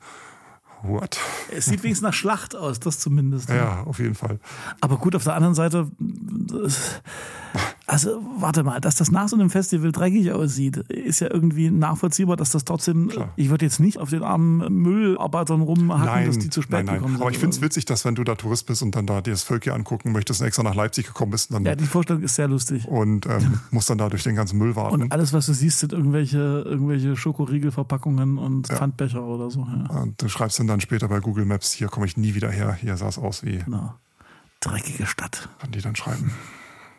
What? 0.82 1.18
Es 1.48 1.66
sieht 1.66 1.84
wenigstens 1.84 2.08
nach 2.08 2.12
Schlacht 2.12 2.56
aus, 2.56 2.80
das 2.80 2.98
zumindest. 2.98 3.48
Ja, 3.48 3.84
auf 3.84 4.00
jeden 4.00 4.16
Fall. 4.16 4.40
Aber 4.80 4.96
gut, 4.96 5.14
auf 5.14 5.22
der 5.22 5.34
anderen 5.34 5.54
Seite, 5.54 5.88
also 7.92 8.22
warte 8.38 8.62
mal, 8.62 8.80
dass 8.80 8.96
das 8.96 9.11
nach 9.11 9.28
so 9.28 9.37
einem 9.37 9.50
Festival 9.50 9.92
dreckig 9.92 10.32
aussieht, 10.32 10.78
ist 10.78 11.20
ja 11.20 11.30
irgendwie 11.30 11.70
nachvollziehbar, 11.70 12.38
dass 12.38 12.49
das 12.49 12.64
trotzdem, 12.64 13.08
Klar. 13.08 13.34
ich 13.37 13.50
würde 13.50 13.66
jetzt 13.66 13.80
nicht 13.80 13.99
auf 13.99 14.08
den 14.08 14.22
armen 14.22 14.72
Müllarbeitern 14.72 15.61
rumhacken, 15.61 16.06
nein, 16.06 16.26
dass 16.26 16.38
die 16.38 16.49
zu 16.49 16.62
spät 16.62 16.72
nein, 16.72 16.87
nein. 16.87 16.94
gekommen 16.94 17.14
sind. 17.16 17.20
Aber 17.20 17.30
ich 17.30 17.37
finde 17.37 17.54
es 17.54 17.61
witzig, 17.61 17.84
dass 17.84 18.06
wenn 18.06 18.14
du 18.14 18.25
da 18.25 18.34
Tourist 18.34 18.64
bist 18.64 18.82
und 18.82 18.96
dann 18.96 19.06
da 19.06 19.20
dir 19.20 19.32
das 19.32 19.42
Völkchen 19.42 19.75
angucken 19.75 20.12
möchtest 20.12 20.40
und 20.40 20.46
extra 20.46 20.62
nach 20.62 20.75
Leipzig 20.75 21.06
gekommen 21.06 21.32
bist. 21.32 21.52
Dann 21.52 21.66
ja, 21.66 21.75
die 21.75 21.84
Vorstellung 21.84 22.22
ist 22.22 22.34
sehr 22.34 22.49
lustig. 22.49 22.88
Und 22.88 23.26
ähm, 23.26 23.61
musst 23.70 23.90
dann 23.90 23.99
da 23.99 24.08
durch 24.08 24.22
den 24.22 24.37
ganzen 24.37 24.56
Müll 24.56 24.75
warten. 24.75 25.02
Und 25.02 25.12
alles, 25.12 25.34
was 25.34 25.44
du 25.44 25.52
siehst, 25.52 25.80
sind 25.80 25.92
irgendwelche, 25.92 26.38
irgendwelche 26.64 27.14
Schokoriegelverpackungen 27.14 28.38
und 28.38 28.70
ja. 28.70 28.76
Pfandbecher 28.76 29.22
oder 29.22 29.50
so. 29.50 29.66
Ja. 29.66 30.00
Und 30.00 30.22
du 30.22 30.30
schreibst 30.30 30.58
dann, 30.58 30.66
dann 30.66 30.80
später 30.80 31.08
bei 31.08 31.20
Google 31.20 31.44
Maps, 31.44 31.72
hier 31.72 31.88
komme 31.88 32.06
ich 32.06 32.16
nie 32.16 32.34
wieder 32.34 32.50
her, 32.50 32.72
hier 32.72 32.96
sah 32.96 33.08
es 33.08 33.18
aus 33.18 33.44
wie. 33.44 33.58
Genau. 33.58 33.92
Dreckige 34.61 35.04
Stadt. 35.04 35.50
Kann 35.61 35.72
die 35.72 35.82
dann 35.82 35.94
schreiben. 35.94 36.32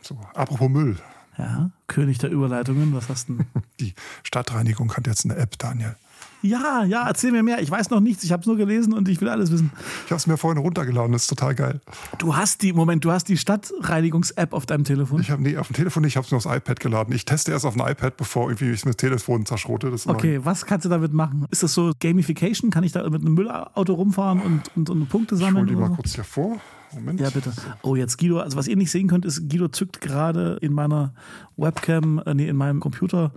So, 0.03 0.19
apropos 0.33 0.69
Müll. 0.69 0.98
Ja, 1.38 1.72
König 1.88 2.19
der 2.19 2.29
Überleitungen, 2.29 2.93
was 2.93 3.10
hast 3.10 3.29
du 3.29 3.36
denn? 3.36 3.45
Die 3.79 3.93
Stadtreinigung 4.24 4.95
hat 4.95 5.07
jetzt 5.07 5.25
eine 5.25 5.36
App, 5.36 5.57
Daniel. 5.57 5.95
Ja, 6.43 6.83
ja, 6.83 7.07
erzähl 7.07 7.31
mir 7.31 7.41
mehr. 7.41 7.62
Ich 7.62 7.71
weiß 7.71 7.89
noch 7.89 8.01
nichts. 8.01 8.23
Ich 8.23 8.33
habe 8.33 8.41
es 8.41 8.47
nur 8.47 8.57
gelesen 8.57 8.91
und 8.91 9.07
ich 9.07 9.21
will 9.21 9.29
alles 9.29 9.50
wissen. 9.50 9.71
Ich 10.05 10.12
habe 10.12 10.17
es 10.17 10.27
mir 10.27 10.38
vorhin 10.38 10.62
runtergeladen. 10.62 11.13
Das 11.13 11.23
ist 11.23 11.27
total 11.29 11.55
geil. 11.55 11.79
Du 12.17 12.35
hast 12.35 12.62
die, 12.62 12.73
Moment, 12.73 13.05
du 13.05 13.12
hast 13.12 13.29
die 13.29 13.38
Stadtreinigungs-App 13.38 14.51
auf 14.51 14.65
deinem 14.65 14.83
Telefon? 14.83 15.21
Ich 15.21 15.31
habe 15.31 15.41
nee, 15.41 15.55
auf 15.55 15.67
dem 15.67 15.75
Telefon 15.75 16.03
nicht. 16.03 16.13
Ich 16.13 16.17
habe 16.17 16.25
es 16.25 16.31
mir 16.31 16.38
aufs 16.38 16.45
iPad 16.45 16.81
geladen. 16.81 17.15
Ich 17.15 17.23
teste 17.23 17.51
erst 17.51 17.65
auf 17.65 17.75
dem 17.75 17.88
iPad, 17.88 18.17
bevor 18.17 18.50
irgendwie 18.50 18.71
ich 18.71 18.83
mit 18.85 18.95
dem 18.95 18.97
Telefon 18.97 19.45
zerschrote. 19.45 19.93
Okay, 20.05 20.41
was 20.43 20.65
kannst 20.65 20.85
du 20.85 20.89
damit 20.89 21.13
machen? 21.13 21.45
Ist 21.50 21.63
das 21.63 21.73
so 21.73 21.93
Gamification? 21.97 22.71
Kann 22.71 22.83
ich 22.83 22.91
da 22.91 23.09
mit 23.09 23.21
einem 23.21 23.35
Müllauto 23.35 23.93
rumfahren 23.93 24.41
und, 24.41 24.62
und, 24.75 24.89
und 24.89 25.07
Punkte 25.07 25.38
sammeln? 25.38 25.65
Ich 25.65 25.73
hol 25.73 25.81
die 25.83 25.89
mal 25.89 25.95
kurz 25.95 26.15
hier 26.15 26.25
vor. 26.25 26.59
Moment. 26.93 27.19
Ja, 27.19 27.29
bitte. 27.29 27.51
Oh, 27.81 27.95
jetzt 27.95 28.17
Guido, 28.17 28.39
also 28.39 28.57
was 28.57 28.67
ihr 28.67 28.75
nicht 28.75 28.91
sehen 28.91 29.07
könnt, 29.07 29.25
ist, 29.25 29.50
Guido 29.50 29.67
zückt 29.69 30.01
gerade 30.01 30.57
in 30.62 30.73
meiner 30.73 31.13
Webcam, 31.57 32.21
äh, 32.25 32.33
nee, 32.33 32.47
in 32.47 32.55
meinem 32.55 32.79
Computer 32.79 33.31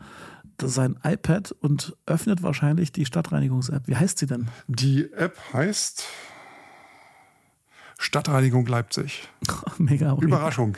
sein 0.63 0.99
iPad 1.03 1.53
und 1.53 1.97
öffnet 2.07 2.43
wahrscheinlich 2.43 2.93
die 2.93 3.07
Stadtreinigungs-App. 3.07 3.87
Wie 3.87 3.97
heißt 3.97 4.19
sie 4.19 4.27
denn? 4.27 4.49
Die 4.69 5.13
App 5.13 5.39
heißt 5.53 6.05
Stadtreinigung 7.99 8.67
Leipzig. 8.67 9.29
Mega. 9.79 10.13
Okay. 10.13 10.25
Überraschung. 10.25 10.77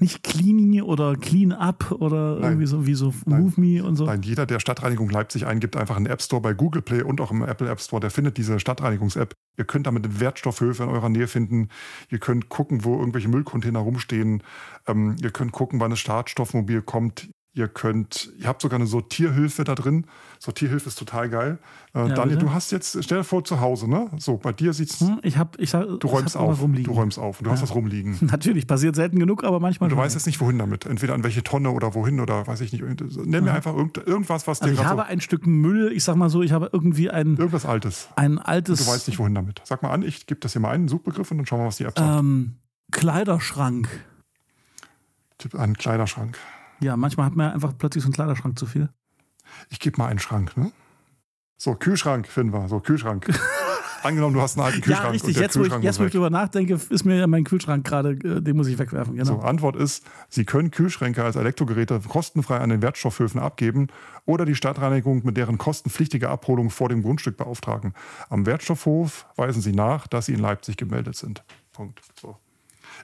Nicht 0.00 0.22
Clean 0.22 0.82
oder 0.82 1.16
Clean 1.16 1.52
Up 1.52 1.90
oder 1.92 2.34
Nein. 2.34 2.42
irgendwie 2.42 2.66
so 2.66 2.86
wie 2.86 2.94
so 2.94 3.14
Move 3.24 3.58
Me 3.58 3.82
und 3.82 3.96
so. 3.96 4.04
Nein, 4.04 4.22
jeder, 4.22 4.44
der 4.44 4.60
Stadtreinigung 4.60 5.08
Leipzig 5.08 5.46
eingibt, 5.46 5.76
einfach 5.76 5.96
einen 5.96 6.06
App 6.06 6.20
Store 6.20 6.42
bei 6.42 6.52
Google 6.52 6.82
Play 6.82 7.02
und 7.02 7.20
auch 7.20 7.30
im 7.30 7.42
Apple 7.42 7.68
App 7.68 7.80
Store, 7.80 8.00
der 8.00 8.10
findet 8.10 8.36
diese 8.36 8.60
Stadtreinigungs-App. 8.60 9.32
Ihr 9.56 9.64
könnt 9.64 9.86
damit 9.86 10.20
Wertstoffhöfe 10.20 10.82
in 10.82 10.90
eurer 10.90 11.08
Nähe 11.08 11.26
finden. 11.26 11.68
Ihr 12.10 12.18
könnt 12.18 12.50
gucken, 12.50 12.84
wo 12.84 12.98
irgendwelche 12.98 13.28
Müllcontainer 13.28 13.78
rumstehen. 13.78 14.42
Ähm, 14.86 15.16
ihr 15.22 15.30
könnt 15.30 15.52
gucken, 15.52 15.80
wann 15.80 15.90
das 15.90 16.00
Startstoffmobil 16.00 16.82
kommt. 16.82 17.30
Ihr 17.56 17.68
könnt, 17.68 18.30
ihr 18.38 18.48
habt 18.48 18.60
sogar 18.60 18.78
eine 18.78 18.86
Sortierhilfe 18.86 19.64
da 19.64 19.74
drin. 19.74 20.04
Sortierhilfe 20.40 20.90
ist 20.90 20.98
total 20.98 21.30
geil. 21.30 21.58
Äh, 21.94 22.00
ja, 22.00 22.08
Daniel, 22.08 22.36
bitte? 22.36 22.48
du 22.48 22.52
hast 22.52 22.70
jetzt, 22.70 23.02
stell 23.02 23.16
dir 23.16 23.24
vor, 23.24 23.44
zu 23.44 23.62
Hause, 23.62 23.88
ne? 23.88 24.10
So, 24.18 24.36
bei 24.36 24.52
dir 24.52 24.74
sieht's. 24.74 25.00
Hm, 25.00 25.20
ich 25.22 25.38
hab, 25.38 25.58
ich 25.58 25.70
sag, 25.70 25.86
du 25.98 26.06
räumst 26.06 26.36
auf. 26.36 26.60
Du 26.60 26.92
räumst 26.92 27.18
auf. 27.18 27.38
Du 27.38 27.46
ja. 27.46 27.52
hast 27.52 27.62
das 27.62 27.74
rumliegen. 27.74 28.18
Natürlich, 28.20 28.66
passiert 28.66 28.94
selten 28.94 29.18
genug, 29.18 29.42
aber 29.42 29.58
manchmal. 29.58 29.90
Und 29.90 29.96
du 29.96 30.02
weißt 30.02 30.14
jetzt 30.14 30.26
nicht, 30.26 30.38
wohin 30.38 30.58
damit. 30.58 30.84
Entweder 30.84 31.14
an 31.14 31.24
welche 31.24 31.42
Tonne 31.42 31.70
oder 31.70 31.94
wohin 31.94 32.20
oder 32.20 32.46
weiß 32.46 32.60
ich 32.60 32.74
nicht. 32.74 32.84
Nenn 33.24 33.42
mir 33.42 33.54
einfach 33.54 33.74
irgend, 33.74 33.96
irgendwas, 33.96 34.46
was 34.46 34.60
also 34.60 34.74
dir 34.74 34.78
Ich 34.78 34.86
habe 34.86 35.00
so 35.00 35.08
ein 35.08 35.22
Stück 35.22 35.46
Müll, 35.46 35.92
ich 35.92 36.04
sag 36.04 36.16
mal 36.16 36.28
so, 36.28 36.42
ich 36.42 36.52
habe 36.52 36.68
irgendwie 36.74 37.08
ein. 37.08 37.38
Irgendwas 37.38 37.64
Altes. 37.64 38.10
Ein 38.16 38.38
altes. 38.38 38.80
Und 38.80 38.86
du 38.86 38.92
weißt 38.92 39.08
nicht, 39.08 39.18
wohin 39.18 39.34
damit. 39.34 39.62
Sag 39.64 39.82
mal 39.82 39.92
an, 39.92 40.02
ich 40.02 40.26
gebe 40.26 40.40
das 40.40 40.52
hier 40.52 40.60
mal 40.60 40.72
einen 40.72 40.88
Suchbegriff 40.88 41.30
und 41.30 41.38
dann 41.38 41.46
schauen 41.46 41.60
wir, 41.60 41.68
was 41.68 41.78
die 41.78 41.84
App 41.84 41.98
sagt. 41.98 42.18
Ähm, 42.20 42.56
Kleiderschrank. 42.92 43.88
Tipp 45.38 45.54
an 45.54 45.74
Kleiderschrank. 45.74 46.36
Ja, 46.80 46.96
manchmal 46.96 47.26
hat 47.26 47.36
man 47.36 47.52
einfach 47.52 47.72
plötzlich 47.76 48.02
so 48.02 48.08
einen 48.08 48.14
Kleiderschrank 48.14 48.58
zu 48.58 48.66
viel. 48.66 48.90
Ich 49.70 49.80
gebe 49.80 49.96
mal 49.98 50.08
einen 50.08 50.18
Schrank, 50.18 50.56
ne? 50.56 50.72
So, 51.58 51.74
Kühlschrank 51.74 52.28
finden 52.28 52.52
wir. 52.52 52.68
So, 52.68 52.80
Kühlschrank. 52.80 53.26
Angenommen, 54.02 54.34
du 54.34 54.40
hast 54.40 54.56
einen 54.56 54.66
alten 54.66 54.82
Kühlschrank. 54.82 55.06
Ja, 55.06 55.10
richtig. 55.10 55.36
jetzt, 55.36 55.58
wo 55.58 55.64
ich, 55.64 55.72
jetzt, 55.82 55.98
wo 55.98 56.04
ich 56.04 56.12
drüber 56.12 56.30
nachdenke, 56.30 56.78
ist 56.90 57.04
mir 57.04 57.16
ja 57.16 57.26
mein 57.26 57.44
Kühlschrank 57.44 57.84
gerade, 57.84 58.10
äh, 58.10 58.40
den 58.40 58.56
muss 58.56 58.68
ich 58.68 58.78
wegwerfen. 58.78 59.16
Genau. 59.16 59.26
So, 59.26 59.38
Antwort 59.40 59.74
ist, 59.74 60.04
Sie 60.28 60.44
können 60.44 60.70
Kühlschränke 60.70 61.24
als 61.24 61.34
Elektrogeräte 61.34 62.00
kostenfrei 62.06 62.58
an 62.58 62.68
den 62.68 62.82
Wertstoffhöfen 62.82 63.40
abgeben 63.40 63.88
oder 64.26 64.44
die 64.44 64.54
Stadtreinigung 64.54 65.24
mit 65.24 65.36
deren 65.36 65.58
kostenpflichtiger 65.58 66.30
Abholung 66.30 66.70
vor 66.70 66.88
dem 66.88 67.02
Grundstück 67.02 67.36
beauftragen. 67.36 67.94
Am 68.28 68.46
Wertstoffhof 68.46 69.26
weisen 69.36 69.62
Sie 69.62 69.72
nach, 69.72 70.06
dass 70.06 70.26
Sie 70.26 70.34
in 70.34 70.40
Leipzig 70.40 70.76
gemeldet 70.76 71.16
sind. 71.16 71.42
Punkt. 71.72 72.00
So. 72.20 72.36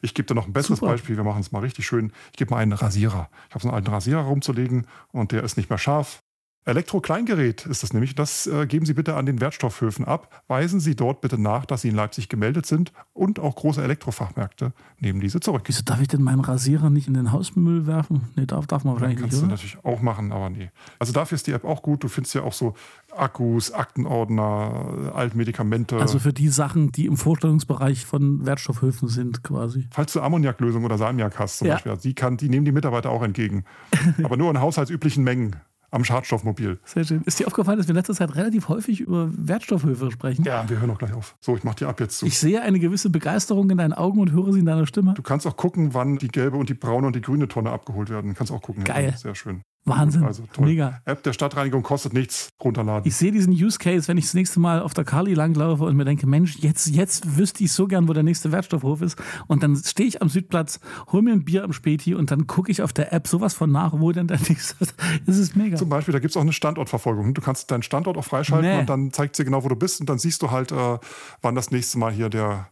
Ich 0.00 0.14
gebe 0.14 0.26
dir 0.26 0.34
noch 0.34 0.46
ein 0.46 0.52
besseres 0.52 0.78
Super. 0.78 0.92
Beispiel. 0.92 1.16
Wir 1.16 1.25
machen 1.25 1.40
es 1.40 1.52
mal 1.52 1.61
richtig 1.61 1.87
schön. 1.87 2.12
Ich 2.30 2.38
gebe 2.38 2.50
mal 2.50 2.58
einen 2.58 2.72
Rasierer. 2.72 3.28
Ich 3.49 3.54
habe 3.54 3.62
so 3.62 3.68
einen 3.68 3.76
alten 3.76 3.90
Rasierer 3.90 4.22
rumzulegen 4.22 4.87
und 5.12 5.32
der 5.32 5.42
ist 5.42 5.56
nicht 5.56 5.68
mehr 5.68 5.78
scharf. 5.78 6.22
Elektrokleingerät 6.64 7.66
ist 7.66 7.83
das 7.83 7.92
nämlich. 7.92 8.14
Das 8.14 8.47
äh, 8.47 8.66
geben 8.66 8.87
Sie 8.87 8.95
bitte 8.95 9.16
an 9.16 9.26
den 9.26 9.40
Wertstoffhöfen 9.40 10.04
ab. 10.04 10.42
Weisen 10.47 10.78
Sie 10.78 10.95
dort 10.95 11.21
bitte 11.21 11.37
nach, 11.37 11.66
dass 11.66 11.83
Sie 11.83 11.88
in 11.88 11.97
Leipzig 11.97 12.28
gemeldet 12.28 12.66
sind 12.66 12.92
und 13.12 13.40
auch 13.40 13.57
große 13.57 13.83
Elektrofachmärkte 13.83 14.73
nehmen 15.00 15.21
diese 15.21 15.40
zurück. 15.40 15.62
Wieso 15.66 15.83
darf 15.83 16.00
ich 16.00 16.07
denn 16.07 16.23
meinen 16.23 16.40
Rasierer 16.40 16.88
nicht 16.88 17.09
in 17.09 17.14
den 17.14 17.33
Hausmüll 17.33 17.88
werfen? 17.88 18.28
Nee, 18.37 18.47
darf, 18.47 18.69
darf 18.69 18.85
man 18.85 18.95
wahrscheinlich 18.95 19.19
nicht. 19.19 19.31
Kannst 19.31 19.42
du 19.42 19.47
natürlich 19.47 19.85
auch 19.85 20.02
machen, 20.02 20.31
aber 20.31 20.50
nee. 20.50 20.71
Also 21.00 21.12
dafür 21.12 21.35
ist 21.35 21.49
die 21.49 21.52
App 21.52 21.64
auch 21.64 21.83
gut. 21.83 22.04
Du 22.04 22.09
findest 22.09 22.35
ja 22.37 22.42
auch 22.42 22.52
so 22.52 22.75
Akkus, 23.16 23.73
Aktenordner, 23.73 25.12
Altmedikamente. 25.14 25.99
Also 25.99 26.21
für 26.21 26.33
die 26.33 26.49
Sachen, 26.49 26.92
die 26.92 27.07
im 27.07 27.16
Vorstellungsbereich 27.16 28.07
von 28.07 28.47
Wertstoffhöfen 28.47 29.09
sind, 29.09 29.42
quasi. 29.42 29.88
Falls 29.90 30.12
du 30.12 30.21
Ammoniaklösung 30.21 30.85
oder 30.85 30.97
Salmiak 30.97 31.40
hast, 31.40 31.59
zum 31.59 31.66
ja. 31.66 31.75
Beispiel, 31.75 31.97
die, 31.97 32.14
kann, 32.14 32.37
die 32.37 32.49
nehmen 32.49 32.64
die 32.64 32.73
Mitarbeiter 32.73 33.11
auch 33.11 33.23
entgegen. 33.23 33.64
aber 34.23 34.37
nur 34.37 34.49
in 34.49 34.61
haushaltsüblichen 34.61 35.25
Mengen 35.25 35.57
am 35.92 36.04
Schadstoffmobil. 36.04 36.80
Sehr 36.84 37.04
schön. 37.04 37.22
Ist 37.25 37.38
dir 37.38 37.46
aufgefallen, 37.46 37.78
dass 37.78 37.87
wir 37.87 37.92
in 37.92 37.96
letzter 37.96 38.14
Zeit 38.14 38.34
relativ 38.34 38.68
häufig 38.68 39.00
über 39.00 39.28
Wertstoffhöfe 39.30 40.11
sprechen? 40.11 40.42
Ja, 40.44 40.68
wir 40.68 40.80
hören 40.80 40.90
auch 40.90 40.99
gleich 40.99 41.12
auf. 41.12 41.37
So, 41.40 41.56
ich 41.56 41.64
mach 41.64 41.75
die 41.75 41.84
ab 41.84 42.00
jetzt 42.00 42.18
zu. 42.18 42.26
Ich 42.26 42.38
sehe 42.38 42.62
eine 42.62 42.80
gewisse 42.80 43.11
Begeisterung 43.11 43.70
in 43.70 43.78
deinen 43.78 43.92
Augen 43.92 44.18
und 44.18 44.32
höre 44.32 44.52
sie 44.52 44.61
in 44.61 44.66
deiner 44.66 44.87
Stimme. 44.87 45.14
Du 45.14 45.22
kannst 45.22 45.46
auch 45.46 45.56
gucken, 45.56 45.94
wann 45.94 46.16
die 46.16 46.28
gelbe 46.28 46.56
und 46.56 46.68
die 46.68 46.75
braune 46.75 47.06
und 47.06 47.14
die 47.14 47.20
grüne 47.20 47.46
Tonne 47.46 47.70
abgeholt 47.70 48.08
werden. 48.08 48.34
Kannst 48.34 48.52
auch 48.52 48.62
gucken. 48.62 48.84
Geil. 48.84 49.11
Ja, 49.11 49.16
sehr 49.16 49.34
schön. 49.34 49.62
Wahnsinn. 49.84 50.22
Also 50.22 50.44
toll. 50.52 50.66
Mega. 50.66 51.00
App 51.04 51.24
der 51.24 51.32
Stadtreinigung 51.32 51.82
kostet 51.82 52.12
nichts. 52.12 52.50
Runterladen. 52.62 53.06
Ich 53.06 53.16
sehe 53.16 53.32
diesen 53.32 53.52
Use 53.52 53.78
Case, 53.78 54.06
wenn 54.06 54.16
ich 54.16 54.26
das 54.26 54.34
nächste 54.34 54.60
Mal 54.60 54.80
auf 54.80 54.94
der 54.94 55.04
Kali 55.04 55.34
langlaufe 55.34 55.84
und 55.84 55.96
mir 55.96 56.04
denke, 56.04 56.26
Mensch, 56.28 56.58
jetzt, 56.58 56.86
jetzt 56.88 57.36
wüsste 57.36 57.64
ich 57.64 57.72
so 57.72 57.88
gern, 57.88 58.08
wo 58.08 58.12
der 58.12 58.22
nächste 58.22 58.52
Wertstoffhof 58.52 59.02
ist. 59.02 59.20
Und 59.48 59.64
dann 59.64 59.74
stehe 59.76 60.08
ich 60.08 60.22
am 60.22 60.28
Südplatz, 60.28 60.78
hole 61.10 61.22
mir 61.22 61.32
ein 61.32 61.44
Bier 61.44 61.64
am 61.64 61.72
Späti 61.72 62.14
und 62.14 62.30
dann 62.30 62.46
gucke 62.46 62.70
ich 62.70 62.82
auf 62.82 62.92
der 62.92 63.12
App 63.12 63.26
sowas 63.26 63.54
von 63.54 63.72
nach, 63.72 63.92
wo 63.98 64.12
denn 64.12 64.28
der 64.28 64.38
nächste 64.48 64.76
ist. 64.80 64.94
Das 65.26 65.36
ist 65.36 65.56
mega. 65.56 65.76
Zum 65.76 65.88
Beispiel, 65.88 66.12
da 66.12 66.20
gibt 66.20 66.30
es 66.30 66.36
auch 66.36 66.42
eine 66.42 66.52
Standortverfolgung. 66.52 67.34
Du 67.34 67.42
kannst 67.42 67.70
deinen 67.70 67.82
Standort 67.82 68.16
auch 68.16 68.24
freischalten 68.24 68.70
nee. 68.70 68.78
und 68.78 68.88
dann 68.88 69.12
zeigt 69.12 69.34
sie 69.34 69.44
genau, 69.44 69.64
wo 69.64 69.68
du 69.68 69.76
bist. 69.76 70.00
Und 70.00 70.08
dann 70.08 70.18
siehst 70.18 70.42
du 70.42 70.52
halt, 70.52 70.70
äh, 70.70 70.98
wann 71.40 71.54
das 71.56 71.72
nächste 71.72 71.98
Mal 71.98 72.12
hier 72.12 72.28
der 72.28 72.68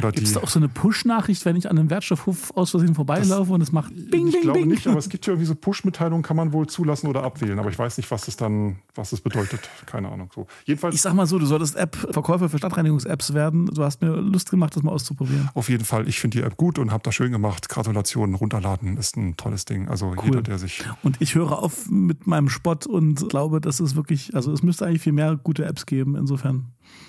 Gibt 0.00 0.26
es 0.26 0.32
da 0.32 0.40
auch 0.40 0.48
so 0.48 0.58
eine 0.58 0.68
Push-Nachricht, 0.68 1.44
wenn 1.44 1.56
ich 1.56 1.70
an 1.70 1.78
einem 1.78 1.90
Wertstoffhof 1.90 2.56
aus 2.56 2.70
Versehen 2.70 2.94
vorbeilaufe 2.94 3.52
und 3.52 3.60
es 3.60 3.72
macht 3.72 3.92
Bing, 3.94 4.28
Ich 4.28 4.32
Bing, 4.34 4.42
glaube 4.42 4.58
Bing. 4.60 4.68
nicht, 4.68 4.86
aber 4.86 4.98
es 4.98 5.08
gibt 5.08 5.26
ja 5.26 5.32
irgendwie 5.32 5.46
so 5.46 5.54
Push-Mitteilungen, 5.54 6.22
kann 6.22 6.36
man 6.36 6.52
wohl 6.52 6.66
zulassen 6.66 7.06
oder 7.06 7.22
abwählen. 7.22 7.58
Aber 7.58 7.70
ich 7.70 7.78
weiß 7.78 7.96
nicht, 7.96 8.10
was 8.10 8.26
das 8.26 8.36
dann, 8.36 8.76
was 8.94 9.10
das 9.10 9.20
bedeutet. 9.20 9.60
Keine 9.86 10.10
Ahnung. 10.10 10.30
So. 10.34 10.46
Jedenfalls, 10.64 10.94
ich 10.94 11.02
sag 11.02 11.14
mal 11.14 11.26
so, 11.26 11.38
du 11.38 11.46
solltest 11.46 11.76
App-Verkäufer 11.76 12.48
für 12.48 12.58
Stadtreinigungs-Apps 12.58 13.34
werden. 13.34 13.66
Du 13.66 13.82
hast 13.82 14.02
mir 14.02 14.16
Lust 14.16 14.50
gemacht, 14.50 14.74
das 14.76 14.82
mal 14.82 14.92
auszuprobieren. 14.92 15.50
Auf 15.54 15.68
jeden 15.68 15.84
Fall. 15.84 16.08
Ich 16.08 16.18
finde 16.20 16.38
die 16.38 16.44
App 16.44 16.56
gut 16.56 16.78
und 16.78 16.90
habe 16.90 17.02
das 17.02 17.14
schön 17.14 17.32
gemacht. 17.32 17.68
Gratulationen, 17.68 18.34
runterladen 18.34 18.96
ist 18.96 19.16
ein 19.16 19.36
tolles 19.36 19.64
Ding. 19.64 19.88
Also 19.88 20.06
cool. 20.06 20.24
jeder, 20.24 20.42
der 20.42 20.58
sich. 20.58 20.84
Und 21.02 21.20
ich 21.20 21.34
höre 21.34 21.58
auf 21.62 21.88
mit 21.90 22.26
meinem 22.26 22.48
Spott 22.48 22.86
und 22.86 23.28
glaube, 23.28 23.60
dass 23.60 23.80
es 23.80 23.96
wirklich, 23.96 24.34
also 24.34 24.52
es 24.52 24.62
müsste 24.62 24.86
eigentlich 24.86 25.02
viel 25.02 25.12
mehr 25.12 25.36
gute 25.36 25.64
Apps 25.64 25.86
geben. 25.86 26.16
Insofern. 26.16 26.66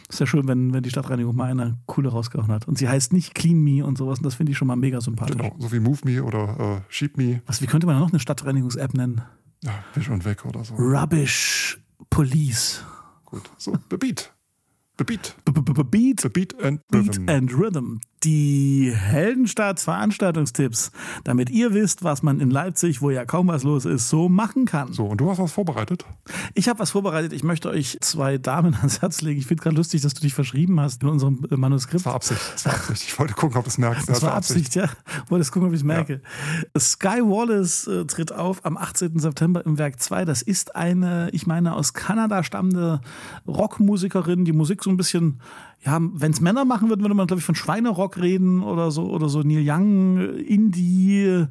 Ist 0.10 0.20
ja 0.20 0.27
schön, 0.27 0.48
wenn, 0.48 0.74
wenn 0.74 0.83
die 0.83 0.90
Stadtreinigung 0.90 1.35
mal 1.35 1.50
eine 1.50 1.77
coole 1.85 2.09
rausgehauen 2.09 2.51
hat. 2.51 2.68
Und 2.68 2.77
sie 2.77 2.88
heißt 2.88 3.14
nicht 3.14 3.33
Clean 3.33 3.57
Me 3.57 3.85
und 3.85 3.98
sowas. 3.98 4.20
Und 4.20 4.25
das 4.25 4.35
finde 4.35 4.51
ich 4.51 4.57
schon 4.57 4.68
mal 4.68 4.75
mega 4.75 5.01
sympathisch. 5.01 5.38
Genau, 5.38 5.55
so 5.59 5.72
wie 5.72 5.79
Move 5.79 6.00
Me 6.03 6.24
oder 6.24 6.59
äh, 6.59 6.81
Sheep 6.90 7.18
Me. 7.18 7.42
Was, 7.46 7.61
wie 7.61 7.68
könnte 7.68 7.88
man 7.88 8.00
noch 8.00 8.11
eine 8.11 8.20
Stadtreinigungs-App 8.20 8.94
nennen? 8.94 9.22
Ja, 9.64 9.83
Wisch 9.94 10.09
und 10.09 10.25
Weg 10.25 10.46
oder 10.46 10.64
so. 10.64 10.75
Rubbish 10.75 11.79
Police. 12.09 12.83
Gut, 13.25 13.50
so, 13.57 13.74
Beat. 13.90 14.31
Beat. 14.98 15.03
Beat. 15.05 15.35
Beat 16.33 16.64
and 16.64 16.81
Rhythm. 16.94 17.25
Beat 17.25 17.29
and 17.29 17.53
Rhythm 17.53 18.00
die 18.25 18.92
Heldenstadt 18.94 19.79
Veranstaltungstipps, 19.79 20.92
damit 21.24 21.51
ihr 21.51 21.74
wisst, 21.74 22.03
was 22.03 22.24
man 22.24 22.40
in 22.40 22.50
Leipzig, 22.50 23.01
wo 23.01 23.11
ja 23.11 23.24
kaum 23.24 23.48
was 23.48 23.64
los 23.64 23.85
ist, 23.85 24.09
so 24.09 24.29
machen 24.29 24.66
kann. 24.66 24.94
So, 24.94 25.05
und 25.05 25.22
du 25.22 25.29
hast 25.29 25.38
was 25.38 25.51
vorbereitet? 25.51 26.05
Ich 26.55 26.68
habe 26.68 26.79
was 26.79 26.92
vorbereitet. 26.92 27.33
Ich 27.33 27.44
möchte 27.44 27.70
euch 27.70 27.98
zwei 28.01 28.38
Damen 28.38 28.74
ans 28.75 29.01
Herz 29.01 29.22
legen. 29.22 29.40
Ich 29.40 29.46
finde 29.46 29.61
gerade 29.64 29.75
lustig, 29.75 30.01
dass 30.01 30.16
du 30.16 30.22
dich 30.22 30.33
verschrieben 30.33 30.79
hast 30.79 31.03
in 31.03 31.09
unserem 31.09 31.46
äh, 31.50 31.55
Manuskript. 31.55 32.01
Das 32.01 32.05
war 32.05 32.16
Absicht. 32.16 32.42
Das 32.53 32.66
war 32.66 32.74
Absicht. 32.74 33.03
Ich 33.03 33.20
wollte 33.20 33.33
gucken, 33.35 33.57
ob 33.57 33.64
du 33.64 33.70
es 33.70 33.77
merkst. 33.77 34.09
Das, 34.09 34.20
das 34.20 34.24
war 34.24 34.33
Absicht, 34.33 34.75
Absicht, 34.75 34.75
ja. 34.75 34.90
Wollte 35.29 35.50
gucken, 35.51 35.68
ob 35.68 35.74
ich 35.74 35.81
es 35.81 35.85
merke. 35.85 36.22
Ja. 36.74 36.79
Sky 36.79 37.22
Wallace 37.22 37.88
äh, 37.88 38.05
tritt 38.05 38.31
auf 38.31 38.66
am 38.66 38.75
18. 38.75 39.20
September 39.20 39.64
im 39.66 39.77
Werk 39.77 40.00
2. 40.00 40.25
Das 40.25 40.42
ist 40.42 40.75
eine, 40.75 41.29
ich 41.31 41.46
meine, 41.46 41.75
aus 41.75 41.94
Kanada 41.94 42.44
stammende 42.44 43.01
Rockmusikerin, 43.48 44.46
die 44.46 44.53
Musik 44.53 44.83
so 44.83 44.90
ein 44.90 44.98
bisschen 44.98 45.42
ja, 45.85 46.00
wenn 46.01 46.31
es 46.31 46.41
Männer 46.41 46.65
machen 46.65 46.89
würden, 46.89 47.01
würde 47.01 47.15
man, 47.15 47.27
glaube 47.27 47.39
ich, 47.39 47.45
von 47.45 47.55
Schweinerock 47.55 48.17
reden 48.17 48.63
oder 48.63 48.89
so, 48.89 49.09
oder 49.09 49.29
so 49.29 49.41
Neil 49.41 49.63
Young, 49.63 50.17
Indie, 50.37 51.45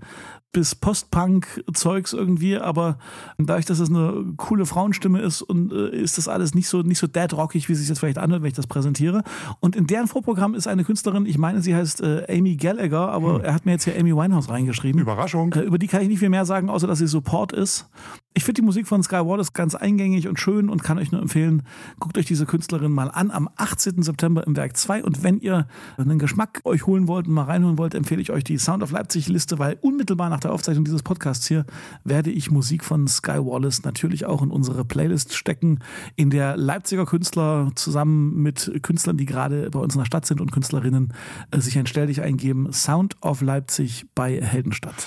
bis 0.54 0.74
Post-Punk-Zeugs 0.74 2.14
irgendwie, 2.14 2.56
aber 2.56 2.96
dadurch, 3.36 3.66
dass 3.66 3.80
es 3.80 3.90
eine 3.90 4.24
coole 4.36 4.64
Frauenstimme 4.64 5.20
ist 5.20 5.42
und 5.42 5.72
äh, 5.72 5.90
ist 5.90 6.16
das 6.16 6.28
alles 6.28 6.54
nicht 6.54 6.68
so 6.68 6.80
nicht 6.80 6.98
so 6.98 7.06
dead-rockig, 7.06 7.68
wie 7.68 7.72
es 7.74 7.80
sich 7.80 7.88
jetzt 7.88 7.98
vielleicht 7.98 8.18
anhört, 8.18 8.42
wenn 8.42 8.48
ich 8.48 8.54
das 8.54 8.66
präsentiere. 8.66 9.22
Und 9.60 9.76
in 9.76 9.86
deren 9.86 10.06
Vorprogramm 10.06 10.54
ist 10.54 10.66
eine 10.66 10.84
Künstlerin, 10.84 11.26
ich 11.26 11.36
meine, 11.36 11.60
sie 11.60 11.74
heißt 11.74 12.00
äh, 12.00 12.24
Amy 12.30 12.56
Gallagher, 12.56 13.10
aber 13.10 13.34
hm. 13.34 13.44
er 13.44 13.54
hat 13.54 13.66
mir 13.66 13.72
jetzt 13.72 13.84
hier 13.84 13.98
Amy 13.98 14.14
Winehouse 14.14 14.48
reingeschrieben. 14.48 15.00
Überraschung. 15.00 15.52
Äh, 15.52 15.60
über 15.60 15.78
die 15.78 15.88
kann 15.88 16.02
ich 16.02 16.08
nicht 16.08 16.20
viel 16.20 16.30
mehr 16.30 16.46
sagen, 16.46 16.70
außer 16.70 16.86
dass 16.86 16.98
sie 17.00 17.08
Support 17.08 17.52
ist. 17.52 17.90
Ich 18.36 18.44
finde 18.44 18.60
die 18.60 18.64
Musik 18.64 18.88
von 18.88 19.02
Sky 19.02 19.16
Wallace 19.16 19.52
ganz 19.52 19.74
eingängig 19.74 20.26
und 20.26 20.40
schön 20.40 20.68
und 20.68 20.82
kann 20.82 20.98
euch 20.98 21.12
nur 21.12 21.22
empfehlen, 21.22 21.62
guckt 22.00 22.18
euch 22.18 22.26
diese 22.26 22.46
Künstlerin 22.46 22.90
mal 22.90 23.08
an 23.08 23.30
am 23.30 23.48
18. 23.56 24.02
September 24.02 24.44
im 24.46 24.56
Werk 24.56 24.76
2 24.76 25.04
und 25.04 25.22
wenn 25.22 25.38
ihr 25.38 25.68
einen 25.98 26.18
Geschmack 26.18 26.60
euch 26.64 26.86
holen 26.86 27.06
wollt 27.06 27.28
und 27.28 27.34
mal 27.34 27.44
reinholen 27.44 27.78
wollt, 27.78 27.94
empfehle 27.94 28.20
ich 28.20 28.30
euch 28.30 28.42
die 28.42 28.58
Sound 28.58 28.82
of 28.82 28.90
Leipzig 28.90 29.28
Liste, 29.28 29.58
weil 29.58 29.78
unmittelbar 29.82 30.30
nach 30.30 30.40
der 30.44 30.52
Aufzeichnung 30.52 30.84
dieses 30.84 31.02
Podcasts 31.02 31.46
hier 31.48 31.64
werde 32.04 32.30
ich 32.30 32.50
Musik 32.50 32.84
von 32.84 33.08
Sky 33.08 33.38
Wallace 33.38 33.82
natürlich 33.82 34.26
auch 34.26 34.42
in 34.42 34.50
unsere 34.50 34.84
Playlist 34.84 35.34
stecken, 35.34 35.80
in 36.16 36.30
der 36.30 36.56
Leipziger 36.56 37.06
Künstler 37.06 37.72
zusammen 37.74 38.42
mit 38.42 38.70
Künstlern, 38.82 39.16
die 39.16 39.26
gerade 39.26 39.70
bei 39.70 39.78
uns 39.78 39.94
in 39.94 40.00
der 40.00 40.06
Stadt 40.06 40.26
sind 40.26 40.40
und 40.40 40.52
Künstlerinnen 40.52 41.12
äh, 41.50 41.60
sich 41.60 41.78
ein 41.78 41.86
Stell 41.86 42.06
dich 42.06 42.22
eingeben. 42.22 42.72
Sound 42.72 43.16
of 43.22 43.40
Leipzig 43.40 44.06
bei 44.14 44.40
Heldenstadt. 44.40 45.06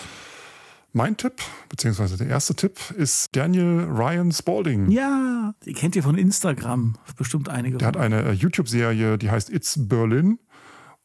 Mein 0.94 1.16
Tipp, 1.16 1.34
beziehungsweise 1.70 2.18
der 2.18 2.28
erste 2.28 2.56
Tipp, 2.56 2.80
ist 2.98 3.36
Daniel 3.36 3.84
Ryan 3.84 4.32
Spalding. 4.32 4.90
Ja, 4.90 5.54
die 5.66 5.74
kennt 5.74 5.96
ihr 5.96 6.02
von 6.02 6.18
Instagram, 6.18 6.96
bestimmt 7.18 7.50
einige. 7.50 7.78
Der 7.78 7.88
hat 7.88 7.98
eine 7.98 8.24
äh, 8.24 8.32
YouTube-Serie, 8.32 9.18
die 9.18 9.30
heißt 9.30 9.52
It's 9.52 9.78
Berlin 9.78 10.40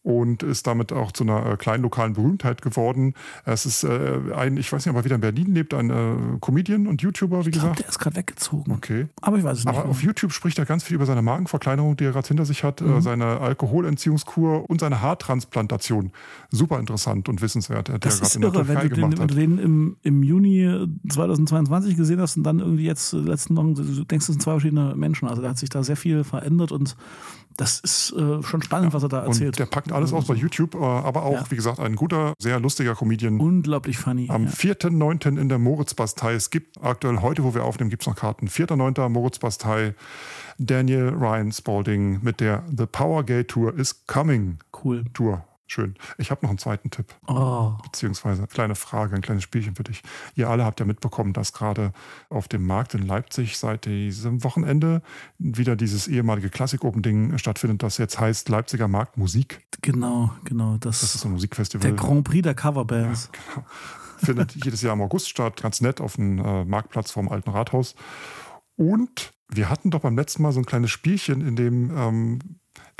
und 0.03 0.43
ist 0.43 0.67
damit 0.67 0.93
auch 0.93 1.13
zu 1.13 1.25
einer 1.25 1.47
äh, 1.47 1.57
kleinen 1.57 1.83
lokalen 1.83 2.15
Berühmtheit 2.15 2.61
geworden. 2.61 3.15
Es 3.45 3.67
ist 3.67 3.85
äh, 3.85 4.21
ein, 4.35 4.57
ich 4.57 4.73
weiß 4.73 4.85
nicht, 4.85 4.91
ob 4.91 5.01
er 5.01 5.05
wieder 5.05 5.15
in 5.15 5.21
Berlin 5.21 5.55
lebt, 5.55 5.75
ein 5.75 5.91
äh, 5.91 6.39
Comedian 6.41 6.87
und 6.89 7.03
YouTuber, 7.03 7.45
wie 7.45 7.51
ich 7.51 7.55
gesagt. 7.55 7.79
der 7.79 7.89
ist 7.89 7.99
gerade 7.99 8.17
weggezogen. 8.17 8.73
Okay. 8.73 9.07
Aber 9.21 9.39
ich 9.39 9.45
weiß 9.45 9.59
es 9.59 9.65
nicht. 9.65 9.77
Aber 9.77 9.89
auf 9.89 10.03
YouTube 10.03 10.33
spricht 10.33 10.59
er 10.59 10.67
ganz 10.67 10.83
viel 10.83 10.97
über 10.97 11.07
seine 11.07 11.23
Magenverkleinerung, 11.23 11.97
die 11.97 12.05
er 12.05 12.13
gerade 12.13 12.27
hinter 12.27 12.45
sich 12.45 12.65
hat, 12.65 12.81
äh, 12.81 12.85
mhm. 12.85 13.01
seine 13.01 13.41
Alkoholentziehungskur 13.41 14.69
und 14.69 14.81
seine 14.81 15.01
Haartransplantation. 15.01 16.11
Super 16.51 16.81
interessant 16.81 17.29
und 17.29 17.41
wissenswert. 17.41 17.89
Der 17.89 17.99
das 17.99 18.21
ist 18.21 18.37
irre, 18.37 18.67
wenn 18.67 18.81
du, 18.81 18.89
den, 18.89 19.19
wenn 19.19 19.29
du 19.29 19.35
den 19.35 19.59
im, 19.59 19.97
im 20.03 20.23
Juni 20.25 20.89
2022 21.09 21.97
gesehen 21.97 22.21
hast 22.21 22.37
und 22.37 22.43
dann 22.43 22.59
irgendwie 22.59 22.85
jetzt 22.85 23.13
letzten 23.13 23.57
Wochen, 23.57 23.75
du 23.75 23.83
denkst, 24.05 24.27
das 24.27 24.35
sind 24.35 24.43
zwei 24.43 24.53
verschiedene 24.53 24.97
Menschen. 24.97 25.29
Also 25.29 25.43
da 25.43 25.51
hat 25.51 25.59
sich 25.59 25.69
da 25.69 25.85
sehr 25.85 25.97
viel 25.97 26.25
verändert 26.25 26.73
und 26.73 26.97
das 27.57 27.81
ist 27.81 28.13
äh, 28.13 28.43
schon 28.43 28.63
spannend, 28.63 28.95
was 28.95 29.03
er 29.03 29.09
da 29.09 29.25
erzählt. 29.25 29.49
Und 29.49 29.59
der 29.59 29.67
packt 29.67 29.93
alles 29.93 30.13
aus 30.13 30.27
bei 30.27 30.35
YouTube, 30.35 30.75
äh, 30.75 30.79
aber 30.79 31.25
auch, 31.25 31.33
Ja. 31.33 31.45
wie 31.51 31.57
gesagt, 31.57 31.81
ein 31.81 31.97
guter, 31.97 32.35
sehr 32.39 32.61
lustiger 32.61 32.95
Comedian. 32.95 33.39
Unglaublich 33.41 33.99
funny. 33.99 34.29
Am 34.31 34.45
ja. 34.45 34.51
4.9. 34.51 35.39
in 35.39 35.49
der 35.49 35.59
Moritzbastei. 35.59 36.35
Es 36.35 36.51
gibt 36.51 36.83
aktuell, 36.83 37.19
heute, 37.21 37.45
wo 37.45 37.55
wir 37.55 37.65
aufnehmen, 37.65 37.91
gibt 37.91 38.03
es 38.03 38.07
noch 38.09 38.17
Karten. 38.17 38.49
4.9. 38.49 39.09
Moritzbastei. 39.09 39.95
Daniel 40.59 41.09
Ryan 41.11 41.51
Spalding 41.51 42.21
mit 42.23 42.41
der 42.41 42.63
The 42.77 42.87
Power 42.87 43.25
Gate 43.25 43.49
Tour 43.49 43.75
is 43.77 44.07
Coming 44.07 44.59
Cool. 44.85 45.05
Tour. 45.15 45.45
Schön. 45.73 45.95
Ich 46.19 46.31
habe 46.31 46.43
noch 46.43 46.51
einen 46.51 46.59
zweiten 46.59 46.91
Tipp, 46.91 47.15
Oh, 47.27 47.73
beziehungsweise 47.83 48.41
eine 48.43 48.47
kleine 48.47 48.75
Frage, 48.75 49.17
ein 49.17 49.23
kleines 49.23 49.43
Spielchen 49.43 49.75
für 49.75 49.85
dich. 49.85 50.03
Ihr 50.35 50.51
alle 50.51 50.67
habt 50.67 50.81
ja 50.81 50.85
mitbekommen, 50.85 51.33
dass 51.33 51.55
gerade 51.55 51.95
auf 52.29 52.47
dem 52.47 52.67
Markt 52.67 52.93
in 52.93 53.07
Leipzig 53.07 53.57
seit 53.57 53.87
diesem 53.87 54.45
Wochenende 54.45 55.01
wieder 55.39 55.75
dieses 55.75 56.09
ehemalige 56.09 56.51
Classic-Open-Ding 56.51 57.39
stattfindet, 57.39 57.83
das 57.83 57.97
jetzt 57.97 58.21
heißt 58.21 58.51
Leipziger 58.51 58.87
Markt 58.87 59.17
Musik. 59.17 59.67
genau, 59.81 60.31
genau. 60.45 60.77
Das, 60.77 61.01
Das 61.01 61.15
ist 61.15 61.23
so 61.23 61.29
ein 61.29 61.33
Musikfestival. 61.33 61.81
der 61.91 61.97
Grand 61.99 62.25
Prix 62.25 62.43
der 62.43 62.55
Coverbands. 62.55 63.31
Genau. 63.33 63.67
Findet 64.19 64.55
jedes 64.63 64.83
Jahr 64.83 64.93
im 64.93 65.01
August 65.01 65.31
statt, 65.31 65.63
ganz 65.63 65.81
nett 65.81 66.03
auf 66.03 66.17
dem 66.17 66.39
äh, 66.39 66.67
Marktplatz 66.67 67.13
vorm 67.13 67.31
alten 67.31 67.49
Rathaus. 67.49 67.95
Und 68.77 69.33
wir 69.49 69.71
hatten 69.71 69.91
doch 69.91 70.01
beim 70.01 70.17
letzten 70.19 70.43
Mal 70.43 70.53
so 70.53 70.61
ein 70.61 70.67
kleines 70.67 70.91
Spielchen, 70.91 71.41
in 71.41 71.57
dem 71.57 71.97
ähm, 71.97 72.39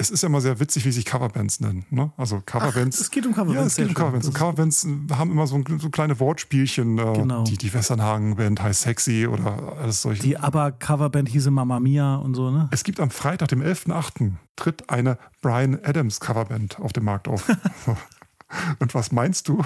es 0.03 0.11
ist 0.11 0.23
ja 0.23 0.29
immer 0.29 0.41
sehr 0.41 0.61
witzig, 0.61 0.85
wie 0.85 0.93
sich 0.93 1.05
Coverbands 1.05 1.61
nennen. 1.61 1.87
Ne? 1.91 2.13
Also 2.17 2.43
Coverbands. 2.45 3.01
es 3.01 3.11
geht 3.11 3.25
um 3.25 3.33
Coverbands, 3.33 3.61
Ja, 3.61 3.67
es 3.67 3.77
geht 3.77 3.89
um. 3.89 3.95
Coverbands. 3.95 4.27
Und 4.27 4.35
Coverbands 4.35 4.85
äh, 4.85 5.15
haben 5.15 5.31
immer 5.31 5.47
so, 5.47 5.57
ein, 5.57 5.65
so 5.81 5.89
kleine 5.91 6.19
Wortspielchen. 6.21 6.99
Äh, 6.99 7.13
Genau. 7.23 7.45
Die, 7.45 7.57
die 7.57 7.73
Westernhagen-Band 7.73 8.63
heißt 8.63 8.83
Sexy 8.83 9.27
oder 9.27 9.77
alles 9.81 10.03
solche. 10.03 10.23
Die 10.23 10.37
ABBA-Coverband 10.37 11.29
hieße 11.29 11.51
Mamma 11.51 11.81
Mia 11.81 12.17
und 12.17 12.35
so, 12.35 12.51
ne? 12.51 12.69
Es 12.73 12.85
gibt 12.85 13.01
am 13.01 13.11
Freitag, 13.11 13.49
dem 13.49 13.63
11.8., 13.63 14.33
tritt 14.57 14.91
eine 14.91 15.19
Brian 15.41 15.79
Adams 15.83 16.21
Coverband 16.21 16.79
auf 16.81 16.93
dem 16.93 17.05
Markt 17.05 17.29
auf. 17.29 17.49
Und 18.81 18.95
was 18.95 19.13
meinst 19.13 19.49
du? 19.49 19.65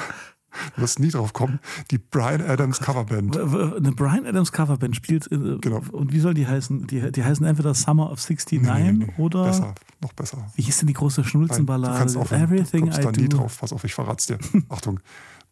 Du 0.76 0.82
wirst 0.82 0.98
nie 1.00 1.10
drauf 1.10 1.32
kommen. 1.32 1.58
Die 1.90 1.98
Brian 1.98 2.40
Adams 2.42 2.80
Coverband. 2.80 3.36
Eine 3.36 3.92
Brian 3.92 4.26
Adams 4.26 4.52
Coverband 4.52 4.96
spielt. 4.96 5.30
äh, 5.32 5.58
Genau. 5.60 5.82
Und 5.92 6.12
wie 6.12 6.20
soll 6.20 6.34
die 6.34 6.46
heißen? 6.46 6.86
Die, 6.86 7.10
die 7.12 7.24
heißen 7.24 7.44
entweder 7.46 7.74
Summer 7.74 8.10
of 8.10 8.18
69 8.20 8.60
Nee, 8.62 8.92
nee, 8.92 9.04
nee. 9.06 9.12
oder. 9.18 9.44
Besser, 9.44 9.74
noch 10.00 10.12
besser. 10.12 10.46
Wie 10.54 10.62
hieß 10.62 10.78
denn 10.78 10.88
die 10.88 10.94
große 10.94 11.20
Nein, 11.20 11.24
du 11.24 11.30
Schnulzenballade? 11.30 11.98
kannst 11.98 12.16
aufhören. 12.16 12.42
Everything 12.42 12.90
du 12.90 12.96
I 12.98 13.02
da 13.02 13.10
nie 13.12 13.28
Do. 13.28 13.38
drauf. 13.38 13.58
Pass 13.60 13.72
auf, 13.72 13.84
ich 13.84 13.94
verrat's 13.94 14.26
dir. 14.26 14.38
Achtung. 14.68 15.00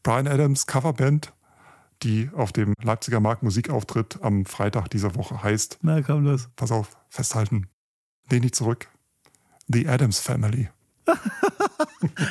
Brian 0.03 0.27
Adams 0.29 0.67
Coverband, 0.67 1.33
die 2.03 2.29
auf 2.37 2.53
dem 2.53 2.75
Leipziger 2.83 3.21
Markt 3.21 3.43
Musik 3.43 3.71
auftritt 3.71 4.19
am 4.23 4.45
Freitag 4.45 4.89
dieser 4.91 5.15
Woche, 5.15 5.43
heißt, 5.43 5.79
Na 5.83 6.03
komm, 6.03 6.25
los. 6.25 6.49
pass 6.57 6.71
auf, 6.73 6.97
festhalten, 7.09 7.69
lehn 8.31 8.43
dich 8.43 8.53
zurück. 8.53 8.89
The 9.69 9.89
Adams 9.89 10.19
Family. 10.21 10.69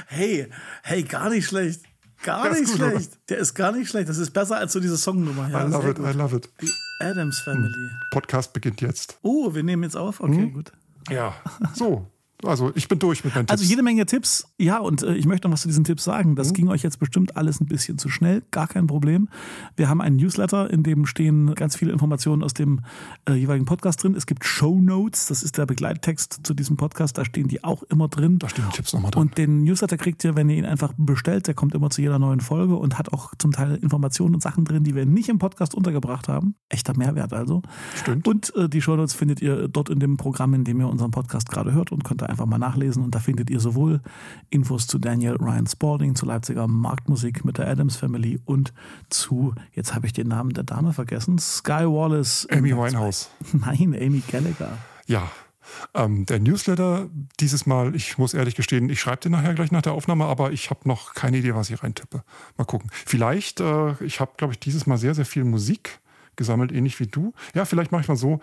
Hey, 0.08 0.48
hey, 0.84 1.04
gar 1.04 1.30
nicht 1.30 1.48
schlecht. 1.48 1.82
Gar 2.24 2.50
nicht 2.52 2.66
gut, 2.72 2.76
oder? 2.82 2.92
schlecht. 2.92 3.12
Der 3.30 3.38
ist 3.38 3.54
gar 3.54 3.72
nicht 3.72 3.90
schlecht. 3.90 4.10
Das 4.10 4.18
ist 4.18 4.32
besser 4.32 4.58
als 4.58 4.74
so 4.74 4.80
diese 4.80 4.98
Songnummer. 4.98 5.50
Ja, 5.50 5.66
I 5.66 5.70
love 5.72 5.90
it, 5.90 5.98
gut. 5.98 6.06
I 6.08 6.18
love 6.18 6.36
it. 6.36 6.50
Die 6.62 6.72
Adams 7.00 7.40
Family. 7.40 7.90
Podcast 8.12 8.54
beginnt 8.54 8.82
jetzt. 8.82 9.18
Oh, 9.22 9.54
wir 9.54 9.64
nehmen 9.64 9.84
jetzt 9.84 9.96
auf. 9.98 10.20
Okay, 10.22 10.34
Hm? 10.44 10.54
gut. 10.54 10.72
Ja. 11.10 11.36
So, 11.74 12.08
also 12.46 12.72
ich 12.76 12.88
bin 12.88 13.00
durch 13.00 13.24
mit 13.24 13.34
meinen 13.36 13.50
Also 13.50 13.62
Tipps. 13.62 13.70
jede 13.70 13.84
Menge 13.84 14.06
Tipps. 14.06 14.48
Ja, 14.60 14.80
und 14.80 15.04
äh, 15.04 15.16
ich 15.16 15.26
möchte 15.26 15.48
noch 15.48 15.54
was 15.54 15.62
zu 15.62 15.68
diesen 15.68 15.84
Tipps 15.84 16.04
sagen. 16.04 16.32
Mhm. 16.32 16.36
Das 16.36 16.54
ging 16.54 16.68
euch 16.70 16.84
jetzt 16.84 17.00
bestimmt 17.00 17.38
alles 17.38 17.60
ein 17.62 17.66
bisschen 17.68 17.98
zu 17.98 18.10
schnell. 18.10 18.44
Gar 18.52 18.68
kein 18.68 18.88
Problem. 18.88 19.30
Wir 19.76 19.90
haben 19.90 20.02
einen 20.02 20.16
Newsletter, 20.18 20.70
in 20.70 20.84
dem 20.84 21.06
stehen 21.06 21.54
ganz 21.56 21.76
viele 21.76 21.92
Informationen 21.92 22.44
aus 22.44 22.54
dem 22.54 22.82
äh, 23.28 23.34
jeweiligen 23.34 23.66
Podcast 23.66 24.04
drin. 24.04 24.16
Es 24.16 24.26
gibt 24.26 24.46
Show 24.46 24.80
Notes. 24.80 25.28
Das 25.28 25.44
ist 25.44 25.58
der 25.58 25.66
Begleittext 25.66 26.42
zu 26.44 26.54
diesem 26.54 26.78
Podcast. 26.78 27.18
Da 27.18 27.26
stehen 27.26 27.48
die 27.48 27.64
auch 27.64 27.84
immer 27.84 28.08
drin. 28.08 28.40
da 28.40 28.50
stehen 28.50 28.66
die 28.72 28.76
Tipps 28.76 28.94
nochmal 28.94 29.12
drin. 29.12 29.22
Und 29.22 29.38
den 29.38 29.64
Newsletter 29.64 29.98
kriegt 29.98 30.24
ihr, 30.24 30.36
wenn 30.36 30.50
ihr 30.50 30.58
ihn 30.58 30.66
einfach 30.66 30.94
bestellt. 30.98 31.48
Der 31.48 31.54
kommt 31.54 31.74
immer 31.76 31.90
zu 31.90 32.02
jeder 32.02 32.20
neuen 32.20 32.40
Folge 32.42 32.76
und 32.76 32.98
hat 32.98 33.12
auch 33.14 33.34
zum 33.38 33.52
Teil 33.52 33.76
Informationen 33.76 34.36
und 34.36 34.42
Sachen 34.42 34.66
drin, 34.66 34.84
die 34.84 34.96
wir 34.96 35.06
nicht 35.06 35.30
im 35.30 35.40
Podcast 35.40 35.76
untergebracht 35.76 36.28
haben. 36.28 36.56
Echter 36.70 36.98
Mehrwert 36.98 37.34
also. 37.34 37.62
Stimmt. 37.96 38.28
Und 38.28 38.56
äh, 38.56 38.70
die 38.70 38.82
Shownotes 38.82 39.14
findet 39.14 39.42
ihr 39.42 39.68
dort 39.68 39.90
in 39.90 40.00
dem 40.00 40.18
Programm, 40.18 40.54
in 40.54 40.64
dem 40.64 40.80
ihr 40.80 40.88
unseren 40.90 41.12
Podcast 41.12 41.50
gerade 41.50 41.72
hört 41.74 41.92
und 41.92 42.04
könnt 42.04 42.22
da 42.22 42.26
einfach 42.34 42.46
mal 42.46 42.58
nachlesen. 42.58 43.04
Und 43.04 43.16
da 43.16 43.20
findet 43.20 43.50
ihr 43.50 43.60
sowohl 43.60 44.02
Infos 44.50 44.88
zu 44.88 45.00
Daniel 45.00 45.36
Ryan 45.36 45.68
Spalding, 45.68 46.16
zu 46.16 46.26
Leipziger 46.26 46.68
Marktmusik 46.68 47.46
mit 47.46 47.58
der 47.58 47.68
Adams 47.68 47.96
Family 47.96 48.40
und 48.46 48.74
zu, 49.10 49.54
jetzt 49.72 49.96
habe 49.96 50.06
ich 50.08 50.14
den 50.14 50.28
Namen 50.28 50.52
der 50.52 50.64
Dame 50.64 50.94
vergessen, 50.94 51.40
Sky 51.40 51.86
Wallace. 51.86 52.48
Amy 52.52 52.76
Winehouse. 52.76 53.30
Nein, 53.54 53.96
Amy 54.00 54.22
Gallagher. 54.30 54.78
Ja. 55.08 55.32
Ähm, 55.94 56.26
der 56.26 56.40
Newsletter 56.40 57.10
dieses 57.40 57.66
Mal, 57.66 57.96
ich 57.96 58.18
muss 58.18 58.34
ehrlich 58.34 58.56
gestehen, 58.56 58.90
ich 58.90 59.00
schreibe 59.00 59.22
den 59.22 59.32
nachher 59.32 59.54
gleich 59.54 59.72
nach 59.72 59.82
der 59.82 59.94
Aufnahme, 59.94 60.26
aber 60.26 60.52
ich 60.52 60.70
habe 60.70 60.82
noch 60.86 61.14
keine 61.14 61.38
Idee, 61.38 61.56
was 61.56 61.70
ich 61.70 61.82
reintippe. 61.82 62.24
Mal 62.58 62.66
gucken. 62.66 62.90
Vielleicht, 63.06 63.62
äh, 63.62 63.94
ich 64.04 64.20
habe, 64.20 64.34
glaube 64.36 64.54
ich, 64.54 64.60
dieses 64.60 64.86
Mal 64.88 64.98
sehr, 64.98 65.16
sehr 65.16 65.26
viel 65.26 65.46
Musik 65.46 66.00
gesammelt, 66.36 66.72
ähnlich 66.72 67.00
wie 67.00 67.08
du. 67.08 67.34
Ja, 67.54 67.66
vielleicht 67.66 67.92
mache 67.92 68.02
ich 68.02 68.08
mal 68.08 68.18
so, 68.18 68.40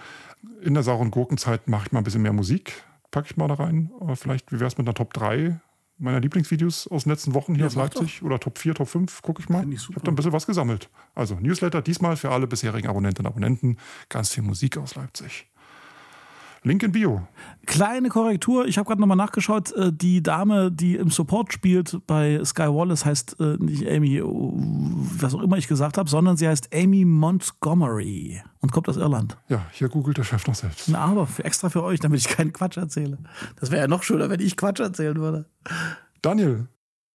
in 0.62 0.74
der 0.74 0.82
sauren 0.82 1.10
Gurkenzeit 1.10 1.68
mache 1.68 1.86
ich 1.86 1.92
mal 1.92 2.00
ein 2.00 2.04
bisschen 2.04 2.22
mehr 2.22 2.32
Musik, 2.32 2.84
packe 3.10 3.28
ich 3.30 3.36
mal 3.36 3.48
da 3.48 3.54
rein. 3.54 3.90
Aber 4.00 4.16
vielleicht, 4.16 4.52
wie 4.52 4.60
wäre 4.60 4.68
es 4.68 4.78
mit 4.78 4.86
einer 4.86 4.94
Top 4.94 5.12
3 5.14 5.60
meiner 6.00 6.20
Lieblingsvideos 6.20 6.88
aus 6.88 7.04
den 7.04 7.10
letzten 7.10 7.34
Wochen 7.34 7.54
hier 7.54 7.62
Ja, 7.62 7.66
aus 7.66 7.74
Leipzig 7.74 8.22
oder 8.22 8.40
Top 8.40 8.58
4, 8.58 8.74
Top 8.74 8.88
5, 8.88 9.22
gucke 9.22 9.42
ich 9.42 9.48
mal. 9.48 9.68
Ich 9.68 9.88
Ich 9.88 9.88
habe 9.90 10.00
da 10.00 10.10
ein 10.10 10.14
bisschen 10.14 10.32
was 10.32 10.46
gesammelt. 10.46 10.88
Also 11.14 11.34
Newsletter 11.34 11.82
diesmal 11.82 12.16
für 12.16 12.30
alle 12.30 12.46
bisherigen 12.46 12.88
Abonnentinnen 12.88 13.26
und 13.26 13.32
Abonnenten. 13.32 13.76
Ganz 14.08 14.30
viel 14.30 14.42
Musik 14.42 14.78
aus 14.78 14.94
Leipzig. 14.94 15.46
Link 16.62 16.82
in 16.82 16.92
Bio. 16.92 17.26
Kleine 17.64 18.10
Korrektur, 18.10 18.66
ich 18.66 18.76
habe 18.76 18.86
gerade 18.86 19.00
nochmal 19.00 19.16
nachgeschaut. 19.16 19.72
äh, 19.72 19.90
Die 19.92 20.22
Dame, 20.22 20.70
die 20.70 20.96
im 20.96 21.08
Support 21.10 21.52
spielt 21.54 21.98
bei 22.06 22.44
Sky 22.44 22.64
Wallace, 22.64 23.06
heißt 23.06 23.40
äh, 23.40 23.56
nicht 23.58 23.88
Amy, 23.88 24.20
oh, 24.20 24.52
was 24.56 25.34
auch 25.34 25.40
immer 25.42 25.56
ich 25.56 25.68
gesagt 25.68 25.96
habe, 25.96 26.10
sondern 26.10 26.36
sie 26.36 26.46
heißt 26.46 26.68
Amy 26.74 27.06
Montgomery 27.06 28.42
und 28.60 28.72
kommt 28.72 28.88
aus 28.90 28.98
Irland. 28.98 29.38
Ja, 29.48 29.64
hier 29.72 29.88
googelt 29.88 30.18
der 30.18 30.24
Chef 30.24 30.46
noch 30.46 30.54
selbst. 30.54 30.88
Na, 30.88 30.98
aber 30.98 31.26
für, 31.26 31.44
extra 31.44 31.70
für 31.70 31.82
euch, 31.82 32.00
damit 32.00 32.20
ich 32.20 32.28
keinen 32.28 32.52
Quatsch 32.52 32.76
erzähle. 32.76 33.18
Das 33.56 33.70
wäre 33.70 33.82
ja 33.82 33.88
noch 33.88 34.02
schöner, 34.02 34.28
wenn 34.28 34.40
ich 34.40 34.56
Quatsch 34.56 34.80
erzählen 34.80 35.16
würde. 35.16 35.46
Daniel, 36.20 36.68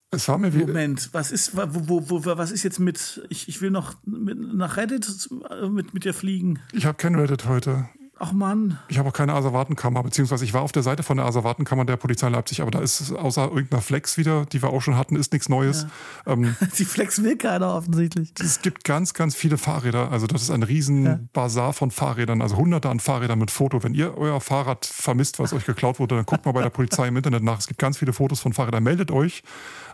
es 0.10 0.28
war 0.28 0.40
mir 0.40 0.54
wie. 0.56 0.66
Moment, 0.66 1.10
was 1.14 1.32
ist, 1.32 1.56
wo, 1.56 1.62
wo, 2.10 2.26
wo, 2.26 2.38
was 2.38 2.50
ist 2.52 2.64
jetzt 2.64 2.80
mit, 2.80 3.22
ich, 3.30 3.48
ich 3.48 3.62
will 3.62 3.70
noch 3.70 3.94
mit, 4.06 4.40
nach 4.56 4.78
Reddit 4.78 5.30
äh, 5.52 5.68
mit, 5.68 5.94
mit 5.94 6.04
dir 6.04 6.14
fliegen. 6.16 6.60
Ich 6.72 6.86
habe 6.88 6.98
kein 6.98 7.14
Reddit 7.14 7.46
heute. 7.48 7.90
Ach 8.18 8.32
Mann, 8.32 8.80
Ich 8.88 8.98
habe 8.98 9.10
auch 9.10 9.14
keine 9.14 9.34
Asservatenkammer, 9.34 10.02
beziehungsweise 10.02 10.46
ich 10.46 10.54
war 10.54 10.62
auf 10.62 10.72
der 10.72 10.84
Seite 10.84 11.04
von 11.04 11.18
der 11.18 11.26
Asservatenkammer 11.26 11.84
der 11.84 11.98
Polizei 11.98 12.30
Leipzig, 12.30 12.62
aber 12.62 12.72
da 12.72 12.80
ist 12.80 13.12
außer 13.12 13.44
irgendeiner 13.50 13.82
Flex 13.82 14.18
wieder, 14.18 14.46
die 14.46 14.62
wir 14.62 14.70
auch 14.70 14.82
schon 14.82 14.98
hatten, 14.98 15.18
ist 15.18 15.34
nichts 15.34 15.50
Neues. 15.50 15.86
Ähm, 16.26 16.56
die 16.78 16.86
Flex 16.86 17.22
will 17.22 17.38
keiner 17.38 17.74
offensichtlich. 17.76 18.34
es 18.40 18.62
gibt 18.62 18.86
ganz, 18.86 19.14
ganz 19.14 19.36
viele 19.36 19.58
Fahrräder. 19.58 20.12
Also 20.12 20.28
das 20.28 20.44
ist 20.44 20.50
ein 20.50 20.64
riesen 20.64 21.06
Ja. 21.06 21.20
Bazar 21.34 21.74
von 21.74 21.92
Fahrrädern, 21.92 22.42
also 22.42 22.56
hunderte 22.56 22.90
an 22.90 23.00
Fahrrädern 23.02 23.38
mit 23.40 23.52
Foto. 23.52 23.84
Wenn 23.84 23.94
ihr 23.94 24.18
euer 24.18 24.40
Fahrrad 24.40 24.86
vermisst, 24.86 25.40
was 25.40 25.52
euch 25.52 25.66
geklaut 25.66 26.00
wurde, 26.00 26.16
dann 26.16 26.26
guckt 26.26 26.46
mal 26.46 26.54
bei 26.54 26.62
der 26.62 26.70
Polizei 26.70 27.08
im 27.10 27.18
Internet 27.18 27.44
nach. 27.44 27.60
Es 27.60 27.68
gibt 27.68 27.80
ganz 27.80 27.98
viele 27.98 28.14
Fotos 28.14 28.40
von 28.40 28.54
Fahrrädern. 28.54 28.84
Meldet 28.84 29.12
euch, 29.12 29.44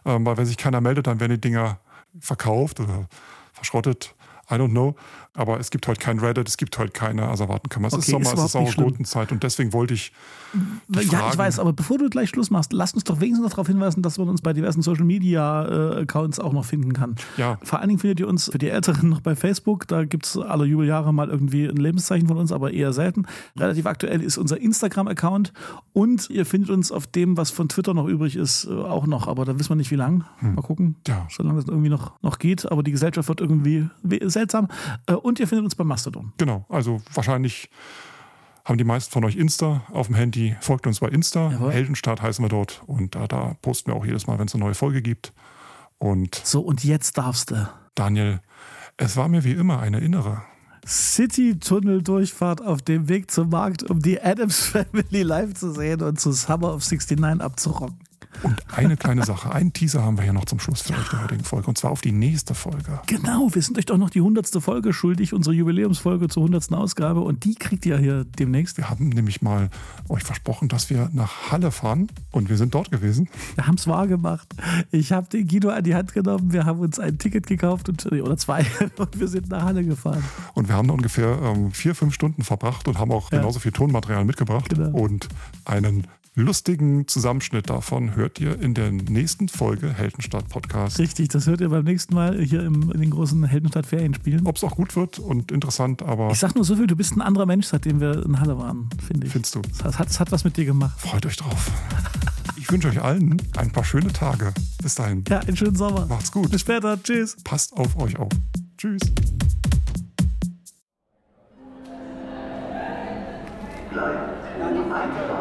ähm, 0.06 0.26
weil 0.26 0.38
wenn 0.38 0.46
sich 0.46 0.58
keiner 0.58 0.80
meldet, 0.80 1.08
dann 1.08 1.20
werden 1.20 1.32
die 1.32 1.42
Dinger 1.42 1.80
verkauft 2.20 2.80
oder 2.80 3.08
verschrottet. 3.54 4.14
I 4.50 4.56
don't 4.56 4.72
know. 4.72 4.96
Aber 5.34 5.62
es 5.62 5.70
gibt 5.72 5.88
heute 5.88 6.00
kein 6.02 6.20
Reddit, 6.20 6.50
es 6.50 6.58
gibt 6.58 6.78
heute 6.78 6.92
keine 6.92 7.30
Asservatenkammer. 7.30 7.88
Es 7.88 7.94
ist 7.94 8.00
Okay, 8.00 8.24
Sommer, 8.24 8.46
ist 8.46 8.54
es 8.54 8.70
ist. 8.70 8.76
Gurkenzeit 8.76 9.32
und 9.32 9.44
deswegen 9.44 9.72
wollte 9.72 9.94
ich 9.94 10.12
Ja, 10.90 11.30
ich 11.30 11.38
weiß, 11.38 11.60
aber 11.60 11.72
bevor 11.72 11.98
du 11.98 12.10
gleich 12.10 12.30
Schluss 12.30 12.50
machst, 12.50 12.74
lass 12.74 12.94
uns 12.94 13.06
doch 13.06 13.22
wenigstens 13.22 13.46
noch 13.46 13.52
darauf 13.52 13.68
hinweisen, 13.68 14.02
dass 14.02 14.18
man 14.18 14.28
uns 14.28 14.42
bei 14.42 14.52
diversen 14.52 14.82
Social 14.82 15.06
Media 15.06 15.94
äh, 15.94 16.02
Accounts 16.02 16.42
auch 16.42 16.52
noch 16.52 16.66
finden 16.66 16.92
kann. 16.92 17.16
Ja. 17.38 17.58
Vor 17.64 17.80
allen 17.80 17.88
Dingen 17.88 18.00
findet 18.00 18.20
ihr 18.20 18.28
uns 18.28 18.52
für 18.52 18.58
die 18.58 18.68
Älteren 18.68 19.08
noch 19.08 19.22
bei 19.22 19.38
Facebook. 19.38 19.88
Da 19.88 20.04
gibt 20.04 20.26
es 20.26 20.38
alle 20.38 20.66
Jubeljahre 20.66 21.14
mal 21.14 21.30
irgendwie 21.30 21.66
ein 21.66 21.78
Lebenszeichen 21.78 22.28
von 22.28 22.36
uns, 22.36 22.52
aber 22.52 22.72
eher 22.74 22.92
selten. 22.92 23.26
Relativ 23.58 23.86
aktuell 23.86 24.22
ist 24.22 24.38
unser 24.38 24.60
Instagram-Account 24.60 25.54
und 25.94 26.30
ihr 26.30 26.46
findet 26.46 26.72
uns 26.72 26.92
auf 26.92 27.08
dem, 27.08 27.38
was 27.38 27.52
von 27.52 27.70
Twitter 27.70 27.94
noch 27.94 28.08
übrig 28.08 28.36
ist, 28.36 28.66
äh, 28.66 28.74
auch 28.74 29.08
noch. 29.08 29.30
Aber 29.30 29.46
da 29.46 29.58
wissen 29.58 29.70
wir 29.70 29.76
nicht, 29.78 29.92
wie 29.92 29.96
lang. 29.96 30.26
Mal 30.42 30.62
gucken. 30.62 30.98
Ja. 31.08 31.26
Solange 31.30 31.60
es 31.60 31.68
irgendwie 31.70 31.90
noch, 31.90 32.22
noch 32.22 32.38
geht. 32.38 32.70
Aber 32.70 32.84
die 32.84 32.92
Gesellschaft 32.92 33.30
wird 33.30 33.40
irgendwie 33.40 33.88
seltsam. 34.26 34.68
Äh, 35.06 35.14
und 35.22 35.40
ihr 35.40 35.48
findet 35.48 35.66
uns 35.66 35.76
bei 35.76 35.84
Mastodon. 35.84 36.34
Genau, 36.38 36.66
also 36.70 37.02
wahrscheinlich 37.14 37.70
haben 38.66 38.78
die 38.78 38.84
meisten 38.84 39.12
von 39.12 39.26
euch 39.26 39.36
Insta 39.36 39.84
auf 39.92 40.08
dem 40.08 40.16
Handy. 40.16 40.56
Folgt 40.62 40.86
uns 40.88 41.00
bei 41.00 41.08
Insta. 41.10 41.52
Jawohl. 41.52 41.72
Heldenstart 41.72 42.22
heißen 42.22 42.44
wir 42.44 42.50
dort. 42.50 42.84
Und 42.86 43.16
da, 43.16 43.28
da 43.28 43.56
posten 43.62 43.92
wir 43.92 43.96
auch 43.96 44.06
jedes 44.06 44.28
Mal, 44.28 44.38
wenn 44.40 44.48
es 44.48 44.54
eine 44.54 44.64
neue 44.64 44.76
Folge 44.76 45.02
gibt. 45.02 45.34
Und 45.98 46.36
So, 46.44 46.62
und 46.62 46.84
jetzt 46.84 47.18
darfst 47.18 47.52
du. 47.52 47.68
Daniel, 47.96 48.40
es 48.98 49.18
war 49.18 49.28
mir 49.28 49.44
wie 49.44 49.54
immer 49.54 49.80
eine 49.80 50.00
innere. 50.00 50.44
City-Tunnel-Durchfahrt 50.86 52.64
auf 52.64 52.82
dem 52.82 53.08
Weg 53.08 53.30
zum 53.30 53.50
Markt, 53.50 53.84
um 53.84 54.00
die 54.00 54.22
Adams 54.22 54.60
Family 54.66 55.24
live 55.24 55.54
zu 55.54 55.72
sehen 55.72 56.02
und 56.02 56.20
zu 56.20 56.32
Summer 56.32 56.74
of 56.74 56.84
69 56.84 57.42
abzurocken. 57.42 58.00
Und 58.44 58.62
eine 58.76 58.98
kleine 58.98 59.26
Sache, 59.26 59.52
einen 59.52 59.74
Teaser 59.74 60.04
haben 60.04 60.18
wir 60.18 60.26
ja 60.26 60.34
noch 60.34 60.46
zum 60.46 60.60
Schluss 60.60 60.82
für 60.82 60.94
euch 60.94 61.10
der 61.10 61.24
heutigen 61.24 61.44
Folge. 61.44 61.68
Und 61.68 61.78
zwar 61.78 61.92
auf 61.92 62.02
die 62.02 62.12
nächste 62.12 62.56
Folge. 62.56 63.00
Genau, 63.08 63.50
wir 63.54 63.62
sind 63.62 63.78
euch 63.78 63.86
doch 63.86 63.98
noch 63.98 64.10
die 64.10 64.22
hundertste 64.22 64.62
Folge 64.62 64.94
schuldig, 64.94 65.34
unsere 65.34 65.56
Jubiläumsfolge 65.56 66.28
zur 66.28 66.44
hundertsten 66.44 66.76
Ausgabe. 66.76 67.22
Und 67.22 67.44
die 67.44 67.56
kriegt 67.56 67.86
ihr 67.86 67.98
hier 67.98 68.26
demnächst. 68.26 68.78
Wir 68.78 68.90
haben 68.90 69.10
nämlich 69.10 69.42
mal 69.42 69.70
euch 70.10 70.24
versprochen, 70.24 70.68
dass 70.68 70.90
wir 70.90 71.10
nach 71.14 71.52
Halle 71.52 71.72
fahren. 71.72 72.08
Und 72.32 72.50
wir 72.50 72.58
sind 72.58 72.74
dort 72.74 72.92
gewesen. 72.92 73.30
Wir 73.56 73.68
haben 73.68 73.76
es 73.76 73.88
wahr 73.88 74.08
gemacht. 74.08 74.48
Ich 74.92 75.12
habe 75.12 75.28
den 75.28 75.48
Guido 75.48 75.70
an 75.70 75.84
die 75.84 75.96
Hand 75.96 76.14
genommen. 76.14 76.52
Wir 76.52 76.66
haben 76.66 76.80
uns 76.80 77.00
ein 77.00 77.18
Ticket 77.18 77.48
gekauft 77.48 77.90
und, 77.90 78.06
oder 78.12 78.38
zwei. 78.38 78.66
Und 78.98 79.20
wir 79.20 79.28
sind 79.28 79.50
nach 79.50 79.64
Halle 79.64 79.84
gefahren. 79.84 80.24
Und 80.54 80.68
wir 80.68 80.76
haben 80.76 80.88
da 80.88 80.94
ungefähr 80.94 81.40
ähm, 81.44 81.72
vier, 81.72 81.96
fünf 81.96 82.14
Stunden 82.14 82.44
verbracht 82.44 82.88
und 82.88 83.00
haben 83.00 83.12
auch 83.12 83.32
ja. 83.32 83.40
genauso 83.40 83.60
viel 83.60 83.72
Tonmaterial 83.72 84.26
mitgebracht. 84.26 84.70
Genau. 84.70 84.96
Und 84.98 85.28
einen 85.66 86.08
lustigen 86.36 87.08
Zusammenschnitt 87.08 87.70
davon 87.70 88.16
hört 88.16 88.40
ihr 88.40 88.60
in 88.60 88.74
der 88.74 88.92
nächsten 88.92 89.50
Folge 89.50 89.92
Heldenstadt 89.94 90.48
Podcast. 90.48 91.00
Richtig, 91.00 91.30
das 91.30 91.48
hört 91.48 91.62
ihr 91.62 91.70
beim 91.70 91.84
nächsten 91.84 92.16
Mal 92.16 92.42
hier 92.42 92.64
im, 92.64 92.92
in 92.92 93.02
den 93.02 93.10
großen 93.10 93.44
Heldenstadt 93.44 93.86
Ferienspielen. 93.86 94.48
Ob 94.48 94.56
es 94.56 94.64
auch 94.64 94.76
gut 94.76 94.96
wird 94.96 95.20
und 95.20 95.52
interessant, 95.52 96.02
aber. 96.02 96.32
Ich 96.32 96.40
sag 96.40 96.56
nur 96.56 96.64
so 96.64 96.76
viel, 96.76 96.88
du 96.88 96.96
bist 96.96 97.16
ein 97.16 97.22
anderer 97.22 97.46
Mensch, 97.46 97.68
seitdem 97.68 98.00
wir 98.00 98.26
in 98.26 98.40
Halle 98.40 98.58
waren, 98.58 98.90
finde 99.06 99.28
ich. 99.28 99.34
Findest 99.34 99.56
du? 99.56 99.62
Es 99.72 99.84
hat, 100.00 100.20
hat 100.20 100.32
was 100.32 100.44
mit 100.44 100.56
dir 100.56 100.66
gemacht. 100.66 101.00
Freut 101.00 101.26
euch 101.26 101.36
drauf. 101.36 101.70
ich 102.58 102.72
wünsche 102.72 102.88
euch 102.88 103.02
allen 103.02 103.42
ein 103.58 103.72
paar 103.72 103.84
schöne 103.84 104.14
Tage. 104.14 104.54
Bis 104.82 104.96
dahin. 104.96 105.24
Ja, 105.28 105.40
einen 105.40 105.58
schönen 105.58 105.76
Sommer. 105.76 106.06
Macht's 106.06 106.32
gut. 106.32 106.50
Bis 106.50 106.62
später. 106.62 107.02
Tschüss. 107.02 107.36
Passt 107.44 107.74
auf 107.74 107.98
euch 107.98 108.18
auf. 108.18 108.32
Tschüss. 108.78 109.02
Bleibt 113.92 114.92
einfach 114.92 115.30
in 115.30 115.41